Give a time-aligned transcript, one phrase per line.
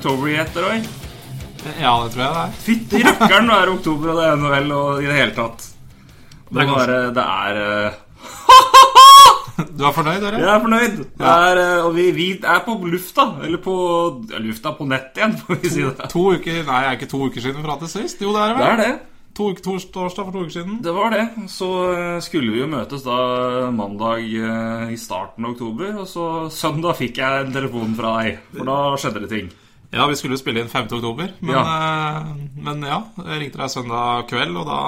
[0.00, 0.80] Is i ett år?
[1.80, 2.52] Ja, det tror jeg det er.
[2.64, 5.66] Fytti rakkeren, nå er det oktober, og det er NHL og i det hele tatt.
[6.50, 7.98] Det er bare, det er eh,
[9.76, 10.40] Du er fornøyd, dere?
[10.40, 10.96] Jeg er fornøyd.
[11.20, 13.26] Det er, eh, og vi, vi er på lufta.
[13.44, 13.76] Eller på
[14.32, 16.08] ja, lufta på nett igjen, får vi si det.
[16.16, 18.24] To uker Nei, er ikke to uker siden vi pratet sist?
[18.24, 18.90] Jo, det er det Det er det.
[19.36, 19.62] To, uker-
[19.94, 20.80] torsdag for to uker siden.
[20.82, 21.26] Det var det.
[21.52, 23.20] Så eh, skulle vi jo møtes da
[23.70, 25.92] mandag i starten av oktober.
[26.00, 29.52] Og så søndag fikk jeg en telefon fra deg, for da skjedde det ting.
[29.92, 30.86] Ja, vi skulle jo spille inn 5.
[31.00, 31.32] oktober.
[31.40, 31.62] Men Ja.
[31.64, 32.22] ja,
[32.62, 34.78] men ja jeg ringte deg søndag kveld, og da,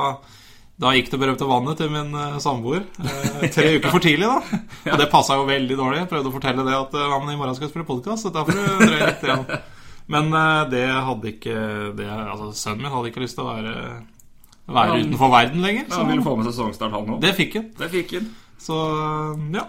[0.78, 2.84] da gikk det berømte vannet til min eh, samboer.
[3.03, 4.61] Eh, tre uker for tidlig, da.
[4.92, 5.98] Og det passa jo veldig dårlig.
[6.05, 8.28] Jeg prøvde å fortelle det at eh, ja, men i morgen skal jeg spille podkast,
[8.28, 9.27] så da får du drøye litt.
[9.27, 9.44] igjen.
[10.12, 11.59] Men eh, det hadde ikke
[11.98, 13.77] det, Altså, sønnen min hadde ikke lyst til å være,
[14.70, 15.87] være Ja, utenfor verden lenger.
[15.91, 17.22] Så han ville få med sesongstart, han òg.
[17.27, 17.69] Det fikk han.
[18.62, 18.78] Så
[19.59, 19.66] ja.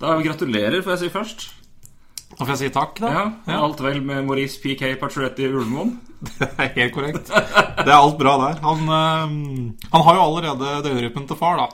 [0.00, 1.48] Da gratulerer, får jeg si først.
[2.30, 3.10] Da får jeg si takk, da.
[3.12, 3.58] Ja, ja.
[3.64, 5.96] Alt vel med Maurice PK Patrietti Ulmoen.
[6.38, 7.30] Det er helt korrekt.
[7.30, 8.58] Det er alt bra der.
[8.64, 11.68] Han, øh, han har jo allerede døgnrytmen til far, da.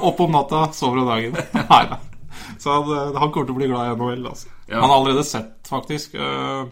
[0.00, 1.36] Opp om natta, sover om dagen.
[1.72, 1.98] Nei da.
[2.62, 4.26] Så han, øh, han kommer til å bli glad i NHL.
[4.30, 4.50] Altså.
[4.70, 4.78] Ja.
[4.80, 6.14] Han har allerede sett, faktisk.
[6.14, 6.64] øh,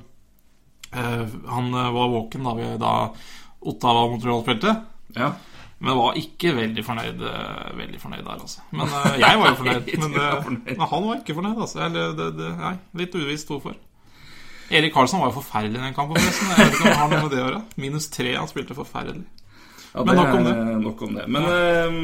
[0.94, 2.94] øh, han var våken da, vi, da
[3.68, 4.76] Ottawa Montreal spilte.
[5.18, 5.32] Ja.
[5.78, 8.64] Men var ikke veldig fornøyd, øh, veldig fornøyd der, altså.
[8.70, 9.92] Men øh, jeg var jo fornøyd.
[10.02, 11.84] Men, øh, men han var ikke fornøyd, altså.
[11.86, 13.76] Eller, det, det, nei, litt uvisst hvorfor.
[14.70, 16.50] Erik Karlsson var jo forferdelig i den kampen, forresten.
[16.50, 17.60] Jeg vet ikke om det har noe med det å gjøre.
[17.80, 19.24] Minus tre, han spilte forferdelig.
[19.94, 20.54] Ja, Men nok om det.
[20.82, 21.24] Nok om det.
[21.32, 21.94] Men eh,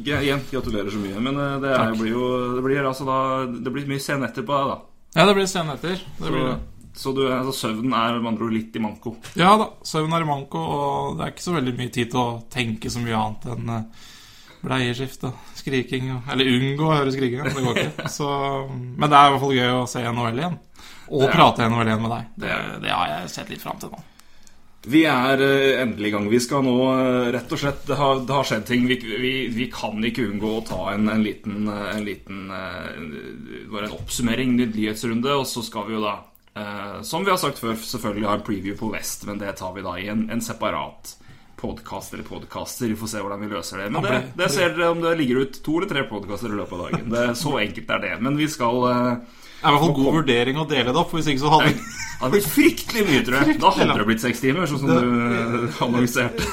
[0.00, 1.20] igjen, gratulerer så mye.
[1.22, 4.58] Men eh, det, er, blir jo Det blir altså da Det blir mye sen etterpå,
[4.72, 4.80] da.
[5.14, 6.02] Ja, det blir sen etter.
[6.18, 6.56] Det blir det.
[6.96, 9.14] Så du, altså, søvnen er med andre ord litt i manko.
[9.38, 12.22] Ja da, søvnen er i manko, og det er ikke så veldig mye tid til
[12.22, 14.04] å tenke så mye annet enn eh,
[14.66, 16.08] bleieskift og skriking.
[16.32, 17.46] Eller unngå å høre skrikinga.
[17.52, 18.08] Det går ikke.
[18.16, 18.26] Så,
[18.72, 20.56] men det er i hvert fall gøy å se NHL igjen.
[21.12, 22.28] Og er- prate NHL igjen med deg.
[22.42, 24.00] Det, Det har jeg sett litt fram til nå.
[24.86, 26.26] Vi er eh, endelig i gang.
[26.30, 28.86] Vi skal nå eh, rett og slett Det har, det har skjedd ting.
[28.90, 33.08] Vi, vi, vi kan ikke unngå å ta en, en liten, en liten en,
[33.70, 36.16] en oppsummering, en nyhetsrunde, og så skal vi jo da
[36.56, 39.76] eh, Som vi har sagt før, selvfølgelig har en preview på West, men det tar
[39.76, 41.16] vi da i en, en separat
[41.56, 42.86] podkast eller podkaster.
[42.86, 43.90] Vi får se hvordan vi løser det.
[43.90, 46.76] Men det, det ser dere om det ligger ut to eller tre podkaster i løpet
[46.76, 47.10] av dagen.
[47.12, 48.14] Det, så enkelt er det.
[48.20, 51.14] Men vi skal uh, Det er i hvert fall god vurdering å dele det opp,
[51.16, 53.56] hvis ikke så hadde Det hadde blitt fryktelig mye, tror jeg.
[53.60, 56.44] Da hadde det blitt seks timer, sånn som du annonserte.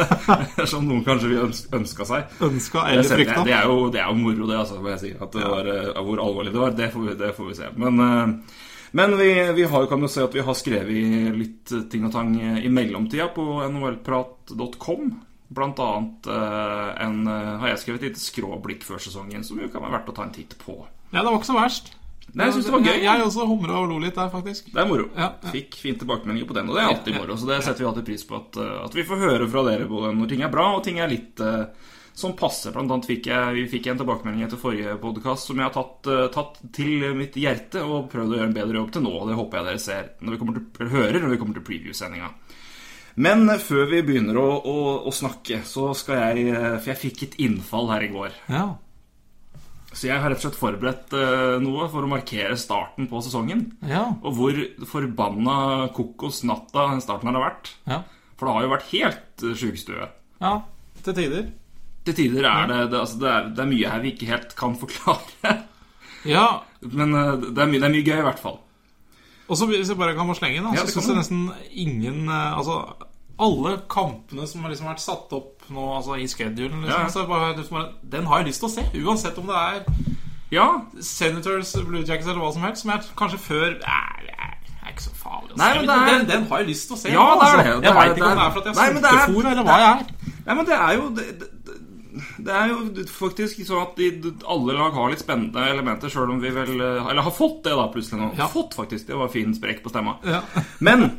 [0.72, 1.40] som noen kanskje vil
[1.80, 2.34] ønska seg.
[2.46, 3.44] ønska eller frykta.
[3.46, 5.12] det, er jo, det er jo moro, det, altså, får jeg si.
[5.18, 7.72] At det var, eh, hvor alvorlig det var, det får vi, det får vi se.
[7.82, 12.06] Men, eh, men vi, vi har, kan jo se at vi har skrevet litt ting
[12.08, 15.12] og tang i mellomtida på nhlprat.com.
[15.50, 19.66] Blant annet eh, en, eh, har jeg skrevet et lite skråblikk før sesongen, som jo
[19.70, 20.76] kan være verdt å ta en titt på.
[21.10, 21.90] Ja, det var ikke så verst.
[22.30, 22.92] Nei, jeg synes det var gøy.
[22.92, 24.68] Jeg, jeg også humra og lo litt der, faktisk.
[24.70, 25.08] Det er moro.
[25.16, 25.50] Ja, ja.
[25.50, 27.34] Fikk fin tilbakemeldinger på den, og det er alltid moro.
[27.34, 30.12] Så det setter vi alltid pris på, at, at vi får høre fra dere både
[30.14, 31.64] når ting er bra, og ting er litt uh,
[32.20, 32.72] som passer.
[32.74, 36.10] Blant annet fikk jeg, vi fikk en tilbakemelding etter forrige podkast som jeg har tatt,
[36.10, 39.14] uh, tatt til mitt hjerte og prøvd å gjøre en bedre jobb til nå.
[39.22, 41.66] og Det håper jeg dere ser når vi kommer til, hører når vi kommer til
[41.70, 42.30] preview-sendinga.
[43.20, 44.76] Men uh, før vi begynner å, å,
[45.08, 48.38] å snakke, så skal jeg uh, For jeg fikk et innfall her i går.
[48.52, 48.68] Ja.
[49.90, 51.14] Så jeg har rett og slett forberedt
[51.64, 53.64] noe for å markere starten på sesongen.
[53.90, 54.04] Ja.
[54.22, 57.72] Og hvor forbanna kokos natta starten har vært.
[57.90, 58.04] Ja.
[58.40, 60.06] For det har jo vært helt eh, sjukestue.
[60.40, 60.58] ja.
[61.00, 61.44] Til tider.
[62.04, 64.56] Til tider er det det, altså det, er, det er mye her vi ikke helt
[64.56, 65.58] kan forklare.
[66.28, 66.60] Ja.
[66.82, 68.58] Men eh, det er, mye, det er mye gøy, i hvert fall.
[69.48, 71.46] Og så hvis jeg bare kan må slenge inn, da, Ja, så det jeg nesten
[71.72, 72.74] ingen eh, Altså,
[73.40, 77.08] alle kampene som har liksom vært satt opp nå altså i schedulen, liksom, Ja.
[77.08, 78.84] så bare, bare, den har jeg lyst til å se.
[79.00, 79.80] Uansett om det er
[80.52, 80.66] Ja,
[81.00, 85.06] Senators, Blue Jackets eller hva som helst, som jeg kanskje før nei, er, er ikke
[85.08, 85.78] så farlig å Nei, se.
[85.78, 87.14] men det er- den, den har jeg lyst til å se.
[87.14, 87.64] Ja, nå, det er altså.
[87.64, 87.76] det.
[87.80, 89.24] Det Jeg veit ikke om det er- for at jeg Nei, er men det er-
[89.24, 90.36] sultefòr, eller hva jeg er.
[90.46, 91.48] Nei, men det er jo det, det,
[92.38, 96.40] det er jo faktisk sånn at de, alle lag har litt spennende elementer, sjøl om
[96.42, 98.30] vi vel eh, Eller har fått det, da, plutselig nå.
[98.38, 98.48] Ja.
[98.50, 99.06] Fått, faktisk.
[99.08, 100.16] Det var fin sprekk på stemma.
[100.26, 100.42] Ja.
[100.86, 101.10] Men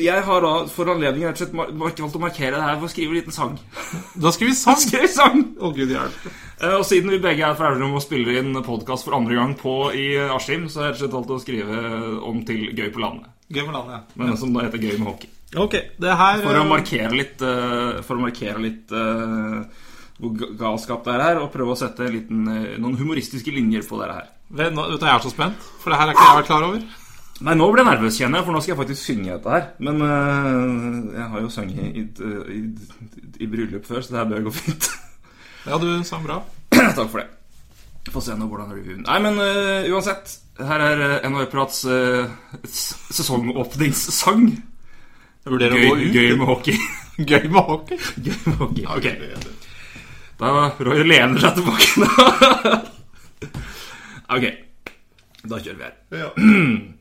[0.00, 2.92] Jeg har da for anledningen rett og slett valgt å markere det her ved å
[2.94, 3.54] skrive en liten sang.
[4.24, 4.80] Da skriver vi sang!
[4.80, 5.44] skriver sang!
[5.64, 5.92] Å, gud.
[5.92, 9.56] Eh, Og siden vi begge er ferdige med å spille inn podkast for andre gang
[9.60, 11.86] på i Askim, så har jeg rett og slett valgt å skrive
[12.24, 13.32] om til Gøy på landet.
[13.52, 14.20] Gøy på landet, ja.
[14.22, 15.32] Men som da heter Gøy med hockey.
[15.54, 19.84] Ok, det her For å eh, markere litt eh, For å markere litt eh,
[20.16, 23.98] hvor galskap det er her, og prøve å sette liten, eh, noen humoristiske linjer på
[24.00, 24.28] det her.
[24.50, 26.46] vet, nå, vet du, Jeg er så spent, for det her er ikke jeg vært
[26.52, 26.86] klar over.
[27.44, 29.64] Nei, nå ble jeg nervøs, kjenner jeg, for nå skal jeg faktisk synge dette her.
[29.84, 32.60] Men uh, jeg har jo sunget i, i, i,
[33.44, 34.88] i bryllup før, så det her bør gå fint.
[35.66, 36.38] Ja, du sang bra.
[36.96, 37.28] Takk for det.
[38.14, 40.36] Få se nå hvordan reviewen Nei, men uh, uansett.
[40.62, 42.30] Her er uh, NHL Prats uh,
[42.64, 44.46] sesongåpningssang.
[45.44, 46.16] Jeg vurderer å Gøy, gå ut.
[46.16, 46.80] gøy med hockey.
[47.34, 48.00] Gøy med hockey.
[48.16, 48.86] gøy med hockey.
[48.96, 49.65] Ok.
[50.36, 51.86] Da Roy lener seg tilbake
[54.36, 54.44] ok.
[55.46, 55.94] Da kjører vi her.
[56.12, 56.30] Ja.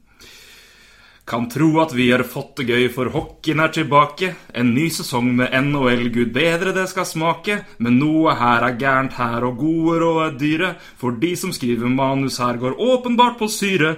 [1.26, 4.28] Kan tro at vi har fått det gøy, for hockeyen er tilbake.
[4.54, 7.56] En ny sesong med NHL, gud bedre det skal smake.
[7.82, 10.70] Men noe her er gærent her, og gode råd er dyre.
[11.02, 13.96] For de som skriver manus her, går åpenbart på syre.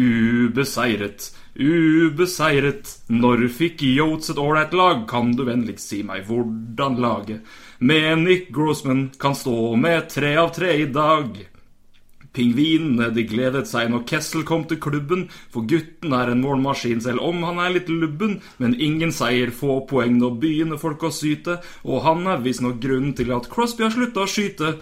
[0.00, 1.28] Ubeseiret,
[1.60, 2.88] ubeseiret.
[3.12, 5.04] Når fikk Yotes et ålreit lag?
[5.10, 7.44] Kan du vennligst si meg hvordan laget
[7.80, 11.38] med Nick Grossman kan stå med tre av tre i dag?
[12.36, 17.24] Pingvinene de gledet seg når Kessel kom til klubben, for gutten er en målmaskin selv
[17.24, 18.36] om han er litt lubben.
[18.60, 23.16] Men ingen seier, få poeng, når begynner folk å syte, og han er visstnok grunnen
[23.18, 24.74] til at Crosby har slutta å skyte.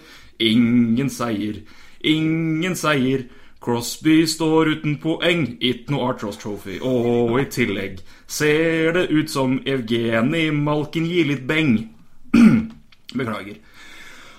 [0.43, 1.63] Ingen seier,
[2.03, 3.29] ingen seier.
[3.63, 6.81] Crosby står uten poeng, ikke noe Artros Trophy.
[6.83, 11.79] Og i tillegg ser det ut som Evgenij Malkin gir litt beng.
[13.15, 13.61] Beklager.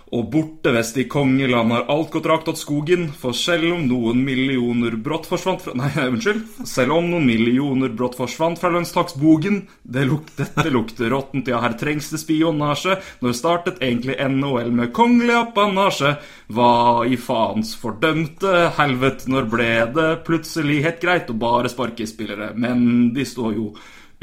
[0.09, 4.23] Og borte vest i kongeland har alt gått rakt åt skogen, for selv om noen
[4.25, 6.63] millioner brått forsvant fra Nei, unnskyld.
[6.65, 11.75] Selv om noen millioner brått forsvant fra lønnstaksbogen det luk, Dette lukter råttent, ja, her
[11.77, 12.97] trengs det spionasje.
[13.21, 16.15] Når startet egentlig NHL med kongelig apanasje?
[16.57, 16.71] Hva
[17.05, 22.49] i faens fordømte helvete, når ble det plutselig helt greit å bare sparke spillere?
[22.57, 23.69] Men de står jo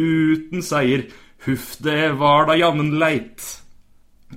[0.02, 1.06] uten seier.
[1.46, 3.46] Huff, det var da jammen leit.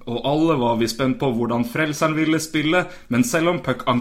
[0.05, 3.49] Og alle var vi spent på hvordan frelseren ville spille, men selv,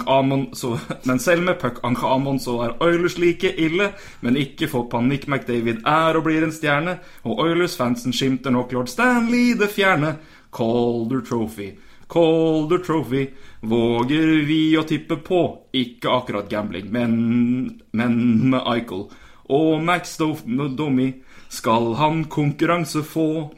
[0.06, 0.74] Amon så,
[1.08, 3.92] men selv med Puck Ank Amon så er Oilers like ille.
[4.20, 8.92] Men ikke få panikk, McDavid er og blir en stjerne, og Oilers-fansen skimter nok lord
[8.92, 10.18] Stanley det fjerne.
[10.52, 11.70] Calder Trophy,
[12.08, 13.24] Calder Trophy,
[13.60, 15.42] våger vi å tippe på.
[15.72, 18.20] Ikke akkurat gambling, men, men
[18.52, 19.08] med Eichel
[19.48, 21.12] og Max Domi
[21.48, 23.54] skal han konkurranse få.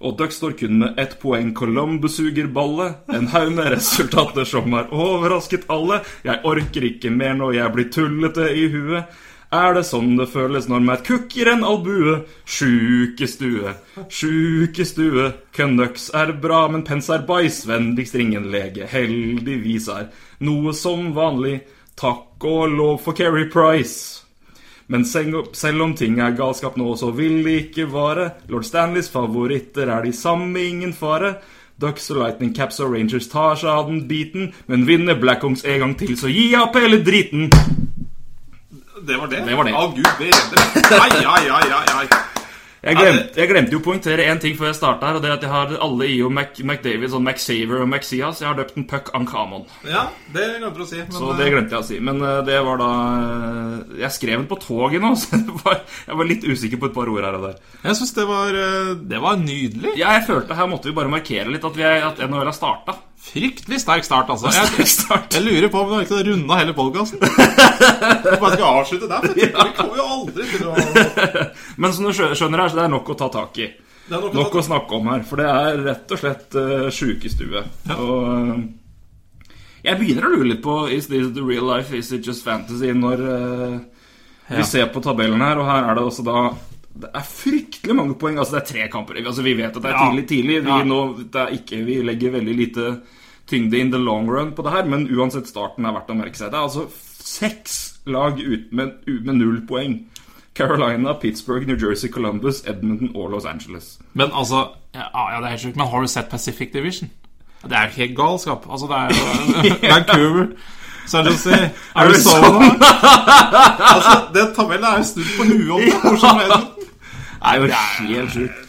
[0.00, 1.54] Og Duck står kun med ett poeng.
[1.54, 2.98] Columbus suger ballet.
[3.12, 6.02] En haug med resultater som har overrasket alle.
[6.26, 9.16] Jeg orker ikke mer når jeg blir tullete i huet.
[9.54, 12.16] Er det sånn det føles når Matt Cook gir en albue?
[12.50, 13.76] Sjukestue,
[14.10, 15.28] sjukestue.
[15.54, 17.62] Canucks er bra, men pens er bæsj.
[17.70, 18.88] Vennligst ring en lege.
[18.90, 20.10] Heldigvis er
[20.42, 21.60] noe som vanlig.
[21.96, 24.25] Takk og lov for Keri Price.
[24.88, 28.30] Men selv om ting er galskap nå, så vil det ikke vare.
[28.52, 31.36] Lord Stanleys favoritter er de samme, ingen fare.
[31.80, 35.82] Ducks og Lightning Caps og Rangers tar seg av den biten, men vinner Blackhawks en
[35.82, 37.50] gang til, så gi opp hele driten!
[39.06, 39.42] Det var det?
[39.44, 39.74] Det var det.
[39.76, 40.64] Å, gud bedre.
[40.96, 42.35] Ai, ai, ai, ai, ai.
[42.86, 45.30] Jeg glemte, jeg glemte jo å poengtere én ting før jeg starta her, og det
[45.30, 48.42] er at jeg har alle i og Mac, McDavid, sånn McSaver og McSias.
[48.44, 49.64] Jeg har døpt en Puck Ankamon.
[49.90, 50.04] Ja,
[50.34, 51.00] det glemte du å si.
[51.02, 51.98] Men, Så det glemte jeg å si.
[52.06, 56.20] Men eh, det var da eh, Jeg skrev den på toget nå, så var, jeg
[56.22, 57.58] var litt usikker på et par ord her og der.
[57.82, 59.96] Jeg syns det, var, eh, det var nydelig.
[59.98, 63.00] Ja, jeg følte her måtte vi bare markere litt at, vi at NHL har starta.
[63.26, 64.50] Fryktelig sterk start, altså.
[64.54, 64.86] Jeg,
[65.34, 67.18] jeg lurer på om vi har ikke runda hele podkasten.
[67.26, 69.26] Vi bare skal avslutte der.
[69.26, 70.74] For vi kommer jo aldri til å
[71.82, 73.66] Men som du skjønner her, så det er nok å ta tak i.
[74.06, 76.20] Det er nok å Nok ta- å snakke om her, for det er rett og
[76.22, 77.64] slett uh, sjukestue.
[77.96, 79.50] Og uh,
[79.86, 82.94] jeg begynner å lure litt på Is this the real life, is it just fantasy?
[82.94, 83.26] Når
[84.46, 84.60] Ja.
[84.60, 86.46] vi ser på tabellen her, og her er det også da
[87.00, 88.38] Det er fryktelig mange poeng.
[88.38, 89.18] Altså, det er tre kamper.
[89.26, 90.10] Altså, vi vet at det er Ja.
[90.10, 90.62] tidlig, tidlig.
[90.64, 90.82] Vi, Ja.
[90.84, 91.00] nå,
[91.32, 93.00] det er ikke, vi legger veldig lite
[93.46, 96.36] tyngde in the long run på det her, men uansett starten er verdt å merke
[96.36, 96.50] seg.
[96.50, 96.86] Det er altså
[97.22, 100.00] seks lag ut med, med null poeng.
[100.54, 103.98] Carolina, Pittsburgh, New Jersey, Columbus, Edmonton og Los Angeles.
[104.14, 105.76] Men altså ja, ja, det er helt sjukt.
[105.76, 107.10] Men har du sett Pacific Division?
[107.62, 108.64] Det er jo helt galskap.
[108.70, 110.46] Altså, det er jo Vancouver,
[111.06, 112.70] San Jose, Arizona
[113.94, 115.92] Altså, Den tabellen er jo snudd på huet om det.
[116.02, 116.66] Hvor som helst.
[116.66, 116.75] Det
[117.46, 117.68] er jo
[118.12, 118.62] helt sjukt.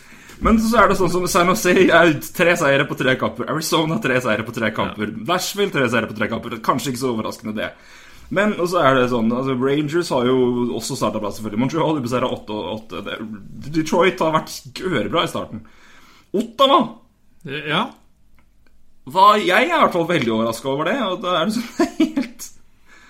[0.45, 3.47] Men så er det sånn som San Jose er tre seire på tre kamper.
[3.49, 5.15] Arizona tre seire på tre kamper.
[5.25, 6.59] Nashville tre seire på tre kamper.
[6.65, 7.71] Kanskje ikke så overraskende, det.
[8.29, 10.37] Men og så er det sånn altså Rangers har jo
[10.77, 11.61] også starta bra, selvfølgelig.
[11.63, 13.17] Montreal har beseira 8-8.
[13.71, 15.63] Detroit har vært ørebra i starten.
[16.37, 16.81] Ottawa
[17.47, 17.85] Ja.
[19.07, 20.97] Hva, Jeg er i hvert fall veldig overraska over det.
[21.07, 22.49] Og da er det sånn helt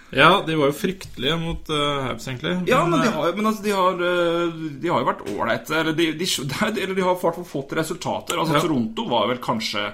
[0.10, 2.54] ja, de var jo fryktelige mot uh, Habs, egentlig.
[2.70, 5.76] Ja, men de eh, har, men altså, de har, eh, de har jo vært ålreite.
[5.82, 8.40] Eller, de, de, eller de har i hvert fall fått resultater.
[8.40, 8.64] Altså, Ja.
[8.64, 9.90] Toronto var vel kanskje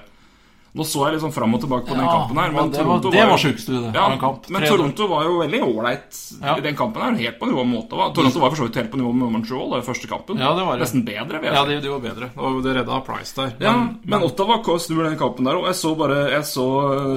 [0.74, 2.50] Nå så jeg sånn fram og tilbake på den kampen her.
[2.50, 4.48] Men det var- Toronto det var, var sjukestue, det, Ja, kamp.
[4.50, 4.68] men 3-0.
[4.74, 6.56] Toronto var jo veldig ålreit Ja.
[6.56, 7.00] i den kampen.
[7.02, 8.12] her Helt på nivå med Ottawa.
[8.12, 10.36] Toronto var for så vidt helt på nivå med Montreal da, i første kampen.
[10.36, 10.82] Ja, det var det.
[10.82, 12.30] Nesten bedre, vil jeg Ja, det de, de var bedre.
[12.36, 13.52] Og det redda Price der.
[13.60, 13.72] Ja,
[14.04, 16.66] men Ottawa snur den kampen der, og jeg så bare Jeg så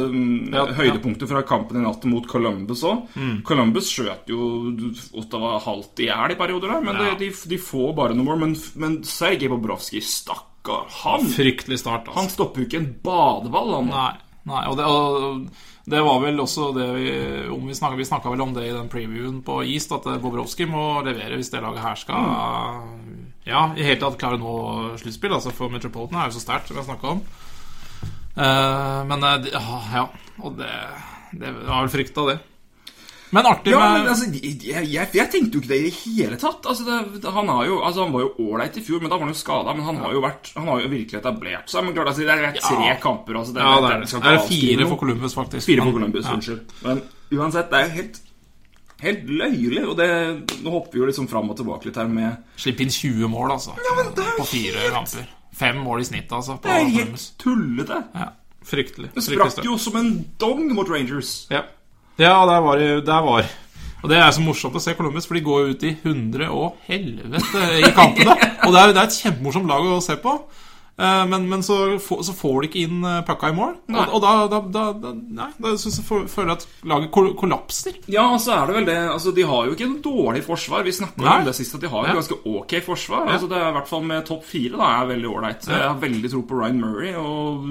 [0.06, 3.08] um, Ja, høydepunktet fra kampen i natt mot Columbus òg.
[3.16, 3.42] Mm.
[3.44, 4.72] Columbus skjøt jo
[5.18, 7.16] Ottawa halvt i hjel i perioder der, men Ja.
[7.16, 8.38] de, de, de får bare noe mål.
[8.40, 10.04] Men, men Sergej Bobrovskij,
[10.67, 12.19] stakkar, han Fryktelig start, altså.
[12.19, 13.89] Han stopper jo ikke en badeball, han.
[13.91, 14.13] Nei,
[14.47, 17.12] nei og, det, og det var vel også det vi
[17.53, 20.67] om Vi snakka, vi snakka vel om det i den previewen på East, at Bobrovskij
[20.69, 22.31] må levere hvis det laget her skal
[23.47, 25.33] Ja, i hele tatt klare å nå sluttspill.
[25.33, 27.24] Altså for Metropolitan er jo så sterkt, som vi har snakka om.
[28.38, 30.03] Uh, men eh, ja, ja,
[30.45, 30.67] og det,
[31.31, 32.36] det var vel frykta, det.
[33.36, 35.96] Men artig Ja, med men altså, jeg, jeg, jeg tenkte jo ikke det i det
[36.00, 36.67] hele tatt.
[36.69, 39.25] Altså, det, han, har jo, altså, han var jo ålreit i fjor, men da var
[39.27, 39.74] han jo skada.
[39.75, 41.84] Men han har jo, vært, han har jo virkelig etablert seg.
[41.88, 42.96] Men klart, altså, det er tre Ja.
[43.03, 43.41] kamper.
[43.41, 45.65] Altså, det, Ja, det er, det er fire for Columbus, faktisk.
[45.67, 46.38] Fire for Columbus, ja.
[46.39, 46.77] unnskyld.
[46.88, 47.03] Men
[47.36, 48.24] uansett, det er jo helt
[49.03, 49.84] Helt løyelig.
[49.86, 50.07] Og det,
[50.65, 53.51] nå hopper vi jo liksom fram og tilbake litt her med Slipp inn 20 mål,
[53.57, 53.75] altså.
[53.77, 55.27] men det er jo på fire kamper.
[55.57, 56.57] Fem mål i snitt, altså.
[56.57, 58.00] På Det er helt tullete.
[58.17, 58.27] Ja,
[58.65, 59.12] fryktelig.
[59.13, 61.48] Det sprakk jo som en dong mot Rangers.
[61.53, 61.63] Ja,
[62.17, 63.45] ja der, var, det- der var
[64.03, 66.47] Og det er så morsomt å se Columbus, for de går jo ut i hundre
[66.53, 68.36] og helvete i kampene.
[68.67, 70.36] Og det er, det er et kjempemorsomt lag å se på.
[71.00, 73.74] Eh, Men, men så, får- så får de ikke inn eh, pucka i mål.
[73.93, 74.05] Nei.
[74.05, 77.97] Og, og da, da, da, Nei, da synes jeg føler jeg at laget kollapser.
[78.09, 80.86] Ja, og så er det vel det altså, De har jo ikke noe dårlig forsvar.
[80.88, 82.17] Vi snakka om det sist, at de har et Ja.
[82.21, 83.25] ganske ok forsvar.
[83.27, 83.33] Ja.
[83.36, 85.67] Altså, det er i hvert fall med topp fire da, er veldig ålreit.
[85.69, 85.74] Ja.
[85.83, 87.13] Jeg har veldig tro på Ryan Murray.
[87.17, 87.65] Og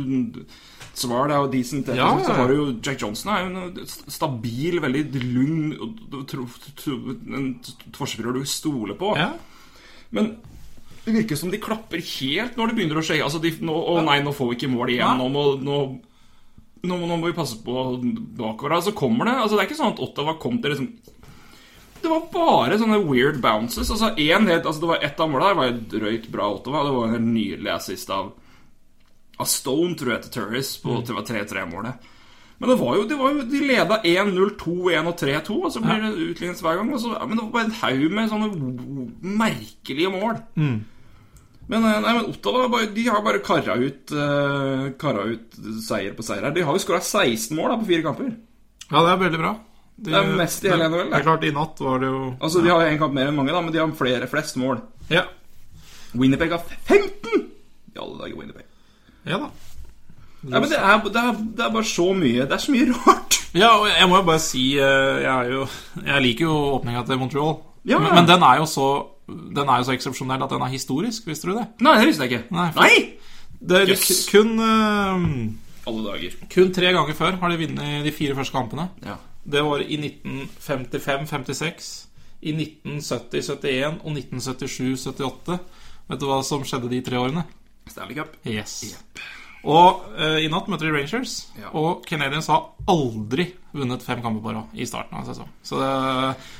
[0.97, 1.91] Svar er jo decent.
[1.93, 5.75] Ja, Så har du jo Jack Johnson er jo en stabil, veldig lugn
[7.37, 7.49] en
[7.97, 9.13] forsvarer du stoler på.
[9.19, 9.35] Ja.
[10.17, 10.37] Men
[11.05, 13.21] det virker som de klapper helt når det begynner å skje.
[13.23, 15.21] Altså, de, nå, å nei, nå får vi ikke mål igjen.
[15.21, 15.77] Nå må, nå,
[16.87, 17.85] nå, nå må vi passe på
[18.41, 18.81] bakover.
[18.83, 19.37] Så kommer det.
[19.43, 20.89] Altså, det er ikke sånn at Ottawa kom til liksom
[22.03, 23.93] Det var bare sånne weird bounces.
[23.93, 26.83] Altså, en helt, altså, det var Ett av målene der var jo drøyt bra Ottawa.
[26.89, 28.33] Det var en helt nydelig assist av,
[29.39, 31.07] av Stone, tror jeg, til Turris på Mm.
[31.07, 32.13] det var 3-3-målet.
[32.59, 35.81] Men det var jo, det var jo, de leda 1-0, 2-1 og 3-2, og så
[35.85, 36.93] blir det utlignet hver gang.
[36.99, 38.49] Så, men det var bare en haug med sånne
[39.21, 40.39] merkelige mål.
[40.57, 40.79] Mm.
[41.69, 46.23] Men, eh, nei, men Ottawa de har bare kara ut, uh, kara ut seier på
[46.25, 46.55] seier her.
[46.55, 48.31] De har jo skåra 16 mål da, på fire kamper.
[48.91, 49.55] ja, det er veldig bra.
[49.97, 52.37] De, Det er mest i hele NHL, Det er klart, i natt var det jo
[52.37, 54.83] Altså, De har en kamp mer enn mange, da, men de har flere flest mål.
[55.11, 55.23] Ja,
[56.15, 57.47] Winnipeg har 15!
[57.95, 58.66] I alle dager, Winnipeg.
[59.27, 59.49] Ja da.
[60.47, 62.93] Ja, men det er, det, er, det er bare så mye Det er så mye
[62.95, 63.33] rart.
[63.57, 65.63] Ja, og jeg må jo bare si eh, Jeg, jo,
[66.05, 67.55] jeg liker jo åpninga til Montreal.
[67.89, 67.99] Ja.
[68.03, 68.87] Men, men den er jo så
[69.57, 71.65] Den er jo så eksepsjonell at den er historisk, visste du det?
[71.83, 72.53] Nei, det visste jeg ikke.
[72.55, 72.93] Nei, Nei?
[73.59, 74.27] det, er Yes.
[74.31, 76.37] kun, uh, Alle dager.
[76.53, 78.87] kun tre ganger før har de vunnet de fire første kampene.
[79.07, 79.17] Ja.
[79.47, 81.91] Det var i 1955-56,
[82.47, 85.59] i 1970-71 og 1977-78.
[86.11, 87.43] Vet du hva som skjedde de tre årene?
[87.91, 88.37] Stanley Cup.
[88.47, 88.77] Yes.
[89.67, 91.73] Og uh, i natt møter de Rangers, Ja.
[91.75, 95.53] og Canadiens har aldri vunnet fem kamper på rad i starten av sesongen.
[95.67, 95.89] Så det,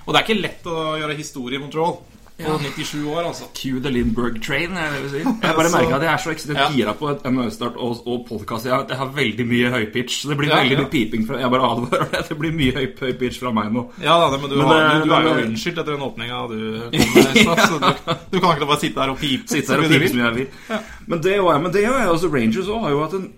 [0.07, 1.99] og det er ikke lett å gjøre historie i Montreal
[2.37, 3.47] på 97 år, altså.
[3.57, 5.21] Cue the Lindberg train, er det det vil si.
[5.25, 6.67] Jeg bare merker at jeg er så ekstremt Ja.
[6.75, 8.67] gira på et NHL-start og, og podkast.
[8.69, 10.27] Jeg, jeg har veldig mye høy pitch.
[10.29, 10.83] Det blir Ja, veldig ja.
[10.83, 12.29] mye piping fra Jeg bare advarer deg.
[12.29, 13.87] Det blir mye høy, høy pitch fra meg nå.
[14.05, 16.43] Ja da, men du, Men har, du, du er jo men- unnskyldt etter den åpninga
[16.53, 16.61] du
[16.93, 17.67] kom med.
[17.67, 17.91] Så du,
[18.37, 19.49] du kan ikke bare sitte der og pipe.
[19.49, 20.81] Sitte her og pipe som jeg vil.
[21.07, 21.63] Men det gjør jeg.
[21.67, 22.33] Men det gjør jeg også.
[22.37, 23.29] Rangers òg har jo hatt en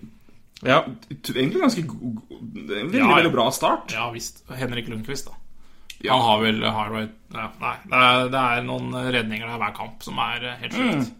[0.67, 0.81] Ja.
[1.15, 3.15] egentlig ganske god, god- veldig, Ja, ja.
[3.15, 3.93] veldig bra start.
[3.95, 4.43] ja visst.
[4.51, 5.37] Henrik Lundqvist, da.
[5.99, 6.15] Ja.
[6.15, 10.05] Han har vel har ja, Nei, det er, det er noen redninger der hver kamp
[10.05, 11.15] som er eh, helt sjukt.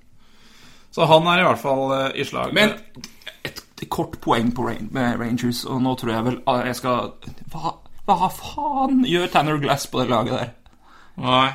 [0.95, 2.53] Så han er i hvert fall eh, i slag.
[2.55, 2.74] Men
[3.43, 7.12] et, et kort poeng på Rangers, og nå tror jeg vel jeg skal
[7.53, 7.75] Hva,
[8.09, 10.53] hva faen gjør Tanner Glass på det laget der?
[11.19, 11.50] Nei.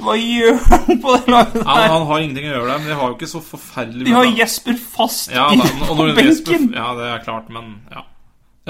[0.00, 1.66] Hva gjør han på det laget der?
[1.68, 4.16] Han, han har ingenting å gjøre der, men de har jo ikke så forferdelig De
[4.16, 6.72] har Jesper fast ja, da, og på når Jesper, benken!
[6.80, 8.06] ja, det er klart, men ja.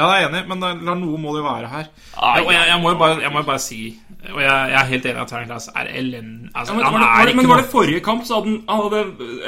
[0.00, 1.88] Ja, jeg er enig, men la noe må det være her.
[2.16, 3.78] Ah, og jeg, jeg, må jo bare, jeg må jo bare si
[4.32, 6.50] Og jeg, jeg er helt enig i at Terran Glass er elendig.
[6.54, 9.02] Altså, Ja, men, var det, det, men var det forrige kamp, så hadde han, hadde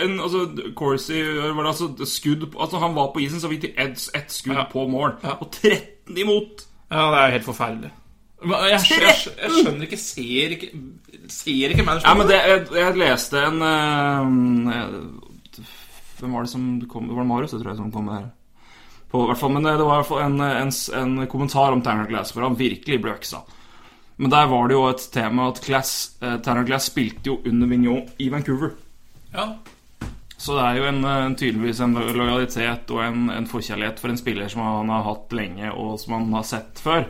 [0.05, 0.45] en altså,
[0.79, 4.57] Corsi var det altså skudd Altså Han var på isen, så vidt ett et skudd
[4.61, 4.65] Ja.
[4.73, 5.17] på mål.
[5.25, 5.35] Ja.
[5.41, 6.65] Og 13 imot!
[6.93, 7.91] Ja, det er jo helt forferdelig.
[8.43, 10.69] Jeg, jeg, jeg, jeg skjønner ikke Ser ikke
[11.31, 14.97] Ser ikke management Ja, men det, jeg, jeg leste en eh,
[16.19, 18.27] Hvem var det som kom Det var Marius, det tror jeg, som kom med her.
[19.13, 20.71] På, hvert fall, men det, det var i hvert fall en, en,
[21.03, 23.43] en kommentar om Tanner Glass, for han virkelig ble øksa.
[24.17, 25.93] Men der var det jo et tema at Glass,
[26.23, 28.73] eh, Tanner Glass spilte jo under Vignon i Vancouver.
[29.35, 29.51] Ja.
[30.37, 34.19] Så det er jo en, en, tydeligvis en lojalitet og en, en forkjærlighet for en
[34.19, 37.05] spiller som han har hatt lenge, og som han har sett før.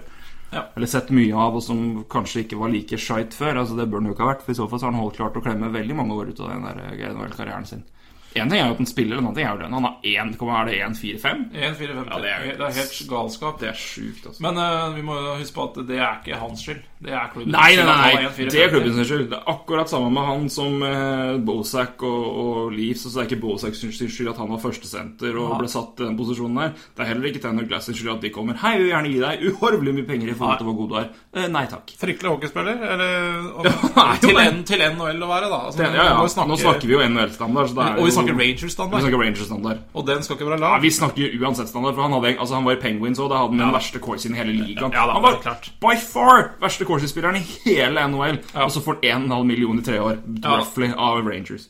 [0.52, 0.66] Ja.
[0.76, 3.62] Eller sett mye av, og som kanskje ikke var like shite før.
[3.62, 5.00] Altså Det bør han jo ikke ha vært, for i så fall så har han
[5.00, 7.86] holdt klart å klemme veldig mange år ut av den der NHL-karrieren sin.
[8.34, 9.76] En ting er jo at han spiller, en annen ting er jo lønna.
[9.76, 11.42] Han har 1, er det 1-4-5?
[11.52, 12.06] 1-4-5.
[12.10, 13.60] Ja, det er- det er helt galskap.
[13.60, 14.42] Det er sjukt, altså.
[14.42, 16.82] Men uh, vi må huske på at det er ikke hans skyld.
[17.02, 19.24] Det er klubben Nei, nei, nei, nei, det er klubben sin skyld.
[19.32, 23.06] Det er akkurat samme med han som eh, Bozak og, og Leeds.
[23.08, 25.58] Altså, det er ikke Bozak sin skyld at han var førstesenter og Ja.
[25.58, 26.76] ble satt i den posisjonen der.
[26.94, 29.10] Det er heller ikke Tanner Glass sin skyld at de kommer Hei, vi vil gjerne
[29.10, 31.08] gi deg uhorvelig mye penger i forhold til hvor god du er.
[31.34, 31.90] Eh, nei takk.
[31.98, 32.86] Fryktelig hockeyspiller.
[32.92, 33.12] Eller
[33.58, 33.66] og,
[33.98, 35.60] nei, til, en, til NHL å være, da.
[35.72, 36.14] Altså, ja, ja.
[36.22, 37.74] vi Nå snakker vi jo NHL-standard.
[37.74, 39.02] så Og vi snakker Rangers-standard.
[39.02, 40.82] Ranger Og den skal ikke være Ja, lav.
[40.86, 43.30] vi snakker uansett standard, for han, hadde, altså han var i Penguins òg.
[43.32, 44.94] Da hadde han den verste corsin i hele ligaen.
[44.94, 45.70] Ja, han var klart.
[45.82, 48.38] by far verste corsi-spilleren i hele NHL.
[48.54, 48.64] Ja.
[48.68, 50.58] Og så får han 1,5 million i tre år, Ja.
[50.60, 51.68] roughly, av Rangers.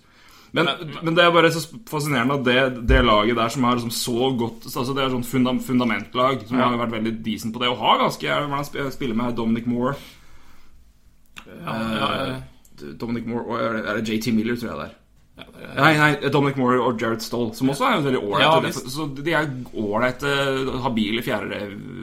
[0.52, 0.68] Men,
[1.00, 4.26] men det er bare så fascinerende at det, det laget der som har liksom så
[4.36, 6.66] godt altså Det er sånn funda, fundamentlag som Ja.
[6.68, 7.70] har vært veldig decent på det.
[7.72, 9.94] Og har ganske Hvordan spiller med Dominic Moore
[11.64, 12.36] Ja, ja,
[13.00, 14.98] Dominic Moore og er det- JT Miller, tror jeg det er.
[15.76, 18.66] Nei, nei, Dominic Moore og Jared Stoll, som også er veldig ålreite.
[18.66, 21.62] Ja, så de er ålreite, habile fjerde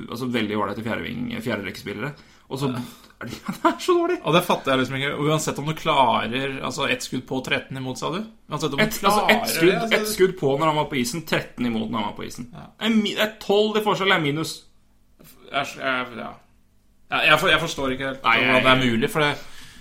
[0.10, 2.14] Altså veldig ålreite fjerderekkespillere.
[2.50, 2.82] Og så er de
[3.20, 4.16] Det er så dårlig!
[4.24, 5.10] Og det fatter jeg liksom ikke.
[5.28, 8.22] Uansett om du klarer Altså ett skudd på 13 imot, sa du?
[8.50, 10.88] Uansett om Et, du altså, ett skudd, det, altså, et skudd på når han var
[10.94, 12.48] på isen, 13 imot når han var på isen.
[12.56, 12.68] Ja.
[12.88, 14.54] En, mi- er 12 i forskjell, er minus.
[15.52, 16.32] jeg, jeg, ja.
[17.10, 19.34] Jeg, jeg forstår ikke helt Nei, jeg- hvordan det er mulig, for det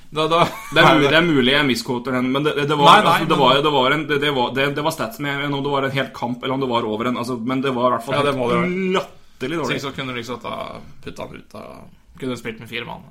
[0.09, 0.39] da, da,
[0.73, 3.11] Det er, mulig, det er mulig jeg misquoter den, men det, det, det var stats
[3.13, 3.27] altså,
[4.09, 4.85] det, det, det, det, det, det
[5.45, 7.61] ikke om det var en hel kamp, eller om det var over en altså, Men
[7.61, 8.41] det var i hvert fall Ja, det det
[8.97, 9.81] latterlig dårlig.
[9.85, 10.41] så kunne du liksom
[11.05, 11.69] putta den han ut av
[12.19, 13.03] Kunne spilt med fire mann.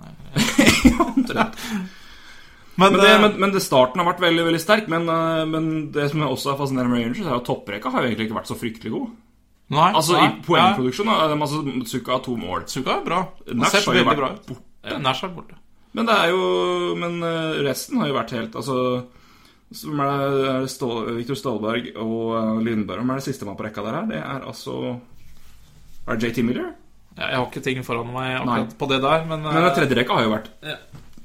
[2.77, 4.89] Men, det, eh, men, men det starten har vært veldig veldig sterk.
[4.91, 8.11] Men, eh, men det som også er fascinerende med Rangers, er at topprekka har jo
[8.11, 9.15] egentlig ikke vært så fryktelig god.
[9.73, 12.67] Nei, Altså nei, I poengproduksjon de altså, Suka har to mål.
[12.71, 13.23] Suka er bra.
[13.51, 14.63] Nash har jo vært bra borte.
[14.87, 15.57] Ja, Nash er borte.
[15.97, 18.75] Men det er jo Men eh, resten har jo vært helt Altså
[19.75, 23.57] som er det, er Stål, Victor Stålberg og eh, Lindberg Hvem er det siste man
[23.59, 24.05] på rekka der her?
[24.07, 24.75] Det er altså
[26.07, 26.69] Er det JT Miller?
[27.17, 28.77] Ja, jeg har ikke ting foran meg akkurat Nei.
[28.77, 30.51] på det der, men, Men eh, tredje rekka har jo vært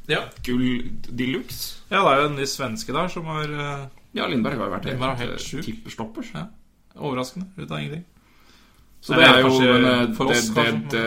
[0.09, 0.22] ja.
[0.46, 0.64] gull
[1.09, 1.83] de luxe.
[1.92, 3.85] ja, det er jo en ny svenske der som har eh,
[4.16, 6.33] Ja, Lindberg har jo vært helt, helt eh, tipperstoppers.
[6.35, 6.46] ja,
[6.96, 7.48] overraskende.
[7.57, 8.05] Ut av ingenting.
[9.03, 11.07] Så det er jo en, eh, for oss, det, det,